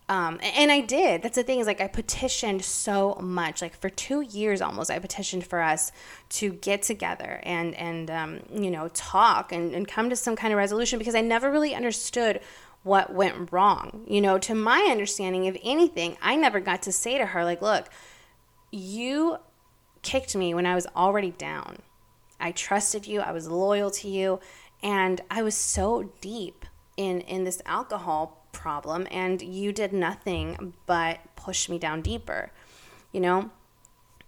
um, 0.07 0.39
and 0.43 0.71
I 0.71 0.81
did. 0.81 1.23
That's 1.23 1.35
the 1.35 1.43
thing 1.43 1.59
is 1.59 1.65
like 1.65 1.81
I 1.81 1.87
petitioned 1.87 2.63
so 2.63 3.15
much, 3.15 3.61
like 3.61 3.79
for 3.79 3.89
two 3.89 4.21
years 4.21 4.61
almost. 4.61 4.91
I 4.91 4.99
petitioned 4.99 5.47
for 5.47 5.61
us 5.61 5.91
to 6.29 6.53
get 6.53 6.83
together 6.83 7.39
and 7.43 7.73
and 7.73 8.11
um, 8.11 8.39
you 8.53 8.69
know 8.69 8.89
talk 8.89 9.51
and, 9.51 9.73
and 9.73 9.87
come 9.87 10.11
to 10.11 10.15
some 10.15 10.35
kind 10.35 10.53
of 10.53 10.57
resolution 10.57 10.99
because 10.99 11.15
I 11.15 11.21
never 11.21 11.51
really 11.51 11.73
understood 11.73 12.39
what 12.83 13.13
went 13.13 13.51
wrong. 13.51 14.05
You 14.07 14.21
know, 14.21 14.37
to 14.37 14.53
my 14.53 14.87
understanding, 14.91 15.45
if 15.45 15.57
anything, 15.63 16.17
I 16.21 16.35
never 16.35 16.59
got 16.59 16.83
to 16.83 16.91
say 16.91 17.17
to 17.17 17.25
her 17.25 17.43
like, 17.43 17.63
"Look, 17.63 17.89
you 18.69 19.37
kicked 20.03 20.35
me 20.35 20.53
when 20.53 20.67
I 20.67 20.75
was 20.75 20.85
already 20.95 21.31
down. 21.31 21.79
I 22.39 22.51
trusted 22.51 23.07
you. 23.07 23.21
I 23.21 23.31
was 23.31 23.47
loyal 23.47 23.89
to 23.89 24.07
you, 24.07 24.39
and 24.83 25.21
I 25.31 25.41
was 25.41 25.55
so 25.55 26.11
deep 26.21 26.63
in 26.95 27.21
in 27.21 27.43
this 27.43 27.59
alcohol 27.65 28.44
problem 28.55 29.07
and 29.11 29.41
you 29.41 29.71
did 29.71 29.93
nothing 29.93 30.73
but 30.85 31.19
push 31.35 31.69
me 31.69 31.77
down 31.77 32.01
deeper, 32.01 32.51
you 33.11 33.19
know? 33.19 33.51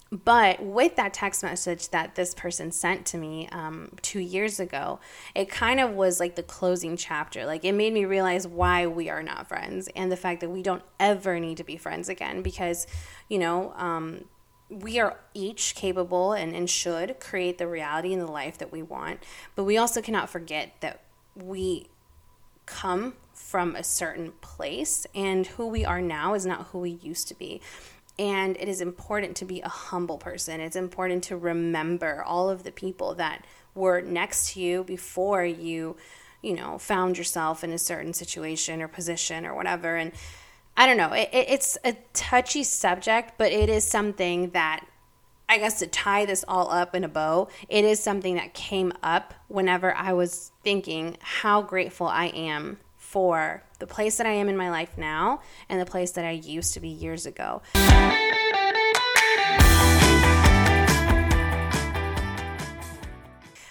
But 0.10 0.64
with 0.64 0.96
that 0.96 1.14
text 1.14 1.44
message 1.44 1.90
that 1.90 2.16
this 2.16 2.34
person 2.34 2.72
sent 2.72 3.06
to 3.08 3.18
me 3.18 3.50
um, 3.52 3.92
two 4.02 4.20
years 4.20 4.60
ago, 4.60 5.00
it 5.36 5.50
kind 5.50 5.82
of 5.82 5.92
was 5.92 6.20
like 6.20 6.36
the 6.36 6.44
closing 6.44 6.96
chapter. 6.96 7.46
Like 7.46 7.66
it 7.66 7.74
made 7.74 7.94
me 7.94 8.06
realize 8.06 8.48
why 8.48 8.88
we 8.88 9.10
are 9.10 9.22
not 9.22 9.50
friends 9.50 9.90
and 9.96 10.10
the 10.12 10.16
fact 10.16 10.40
that 10.42 10.50
we 10.50 10.64
don't 10.64 10.84
ever 11.00 11.40
need 11.40 11.58
to 11.58 11.66
be 11.66 11.76
friends 11.76 12.08
again 12.08 12.42
because, 12.42 12.88
you 13.28 13.38
know, 13.38 13.74
um, 13.76 14.26
we 14.70 15.00
are 15.00 15.18
each 15.34 15.76
capable 15.76 16.34
and, 16.34 16.56
and 16.56 16.70
should 16.70 17.20
create 17.20 17.58
the 17.58 17.68
reality 17.68 18.14
and 18.14 18.22
the 18.22 18.32
life 18.32 18.58
that 18.60 18.72
we 18.72 18.82
want. 18.82 19.20
But 19.56 19.64
we 19.66 19.78
also 19.78 20.02
cannot 20.02 20.30
forget 20.30 20.76
that 20.80 21.02
we 21.36 21.88
come 22.66 23.14
from 23.38 23.76
a 23.76 23.84
certain 23.84 24.34
place, 24.42 25.08
and 25.16 25.48
who 25.48 25.68
we 25.68 25.86
are 25.86 26.02
now 26.02 26.34
is 26.34 26.46
not 26.46 26.68
who 26.68 26.80
we 26.80 27.00
used 27.02 27.28
to 27.30 27.36
be. 27.36 27.62
And 28.20 28.58
it 28.58 28.68
is 28.68 28.82
important 28.82 29.38
to 29.38 29.46
be 29.46 29.62
a 29.62 29.70
humble 29.70 30.18
person. 30.18 30.60
It's 30.60 30.76
important 30.76 31.24
to 31.26 31.38
remember 31.38 32.24
all 32.24 32.50
of 32.50 32.64
the 32.64 32.72
people 32.72 33.14
that 33.16 33.46
were 33.76 34.02
next 34.02 34.54
to 34.54 34.60
you 34.60 34.84
before 34.84 35.46
you, 35.46 35.96
you 36.42 36.56
know, 36.56 36.78
found 36.78 37.18
yourself 37.18 37.64
in 37.64 37.72
a 37.72 37.78
certain 37.78 38.14
situation 38.14 38.82
or 38.82 38.88
position 38.88 39.46
or 39.46 39.56
whatever. 39.56 39.96
And 39.96 40.12
I 40.76 40.88
don't 40.88 40.98
know, 40.98 41.14
it, 41.14 41.30
it's 41.32 41.78
a 41.86 41.96
touchy 42.14 42.64
subject, 42.64 43.34
but 43.38 43.52
it 43.52 43.70
is 43.70 43.84
something 43.84 44.50
that 44.50 44.86
I 45.48 45.60
guess 45.60 45.80
to 45.80 45.88
tie 45.88 46.26
this 46.26 46.44
all 46.48 46.70
up 46.70 46.94
in 46.94 47.06
a 47.06 47.08
bow, 47.08 47.48
it 47.70 47.86
is 47.86 48.02
something 48.02 48.36
that 48.36 48.54
came 48.54 48.92
up 49.02 49.34
whenever 49.48 49.96
I 49.96 50.12
was 50.12 50.52
thinking 50.64 51.18
how 51.22 51.62
grateful 51.62 52.08
I 52.08 52.26
am 52.26 52.80
for 53.08 53.64
the 53.80 53.88
place 53.88 54.18
that 54.18 54.28
I 54.28 54.32
am 54.32 54.50
in 54.50 54.58
my 54.58 54.70
life 54.70 54.98
now 54.98 55.40
and 55.70 55.80
the 55.80 55.86
place 55.86 56.12
that 56.12 56.26
I 56.26 56.32
used 56.32 56.74
to 56.74 56.82
be 56.82 56.90
years 56.90 57.26
ago. 57.26 57.62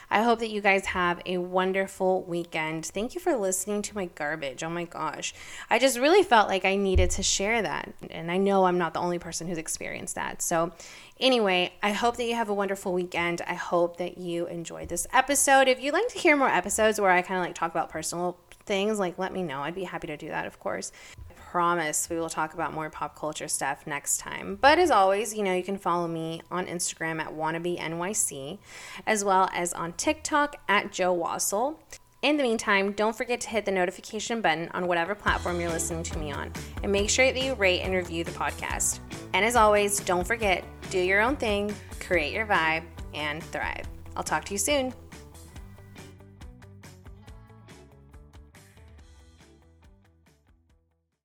I 0.08 0.22
hope 0.22 0.38
that 0.38 0.48
you 0.48 0.62
guys 0.62 0.86
have 0.86 1.20
a 1.26 1.36
wonderful 1.36 2.22
weekend. 2.22 2.86
Thank 2.86 3.14
you 3.14 3.20
for 3.20 3.36
listening 3.36 3.82
to 3.82 3.94
my 3.94 4.06
garbage. 4.06 4.62
Oh 4.62 4.70
my 4.70 4.84
gosh. 4.84 5.34
I 5.68 5.78
just 5.78 5.98
really 5.98 6.22
felt 6.22 6.48
like 6.48 6.64
I 6.64 6.76
needed 6.76 7.10
to 7.10 7.22
share 7.22 7.60
that. 7.60 7.92
And 8.08 8.30
I 8.30 8.38
know 8.38 8.64
I'm 8.64 8.78
not 8.78 8.94
the 8.94 9.00
only 9.00 9.18
person 9.18 9.46
who's 9.46 9.58
experienced 9.58 10.14
that. 10.14 10.40
So, 10.40 10.72
anyway, 11.20 11.74
I 11.82 11.90
hope 11.90 12.16
that 12.16 12.24
you 12.24 12.34
have 12.36 12.48
a 12.48 12.54
wonderful 12.54 12.94
weekend. 12.94 13.42
I 13.46 13.54
hope 13.54 13.98
that 13.98 14.16
you 14.16 14.46
enjoyed 14.46 14.88
this 14.88 15.06
episode. 15.12 15.68
If 15.68 15.82
you'd 15.82 15.92
like 15.92 16.08
to 16.08 16.18
hear 16.18 16.36
more 16.36 16.48
episodes 16.48 16.98
where 16.98 17.10
I 17.10 17.20
kind 17.20 17.38
of 17.38 17.44
like 17.44 17.54
talk 17.54 17.72
about 17.72 17.90
personal 17.90 18.38
things, 18.66 18.98
like 18.98 19.18
let 19.18 19.32
me 19.32 19.42
know. 19.42 19.60
I'd 19.60 19.74
be 19.74 19.84
happy 19.84 20.08
to 20.08 20.16
do 20.16 20.28
that, 20.28 20.46
of 20.46 20.58
course. 20.60 20.92
I 21.30 21.34
promise 21.34 22.10
we 22.10 22.16
will 22.16 22.28
talk 22.28 22.54
about 22.54 22.74
more 22.74 22.90
pop 22.90 23.16
culture 23.16 23.48
stuff 23.48 23.86
next 23.86 24.18
time. 24.18 24.58
But 24.60 24.78
as 24.78 24.90
always, 24.90 25.34
you 25.34 25.42
know, 25.42 25.54
you 25.54 25.62
can 25.62 25.78
follow 25.78 26.06
me 26.06 26.42
on 26.50 26.66
Instagram 26.66 27.20
at 27.20 27.28
wannabenyc, 27.28 28.58
as 29.06 29.24
well 29.24 29.48
as 29.54 29.72
on 29.72 29.92
TikTok 29.94 30.56
at 30.68 30.92
Jo 30.92 31.16
Waszle. 31.16 31.76
In 32.22 32.36
the 32.36 32.42
meantime, 32.42 32.92
don't 32.92 33.14
forget 33.14 33.40
to 33.42 33.48
hit 33.48 33.64
the 33.64 33.70
notification 33.70 34.40
button 34.40 34.68
on 34.74 34.88
whatever 34.88 35.14
platform 35.14 35.60
you're 35.60 35.70
listening 35.70 36.02
to 36.02 36.18
me 36.18 36.32
on, 36.32 36.52
and 36.82 36.90
make 36.90 37.08
sure 37.08 37.30
that 37.30 37.40
you 37.40 37.54
rate 37.54 37.82
and 37.82 37.94
review 37.94 38.24
the 38.24 38.32
podcast. 38.32 39.00
And 39.32 39.44
as 39.44 39.54
always, 39.54 40.00
don't 40.00 40.26
forget 40.26 40.64
do 40.90 40.98
your 40.98 41.20
own 41.20 41.36
thing, 41.36 41.72
create 42.00 42.32
your 42.32 42.46
vibe, 42.46 42.82
and 43.14 43.42
thrive. 43.44 43.86
I'll 44.16 44.24
talk 44.24 44.44
to 44.46 44.52
you 44.52 44.58
soon. 44.58 44.92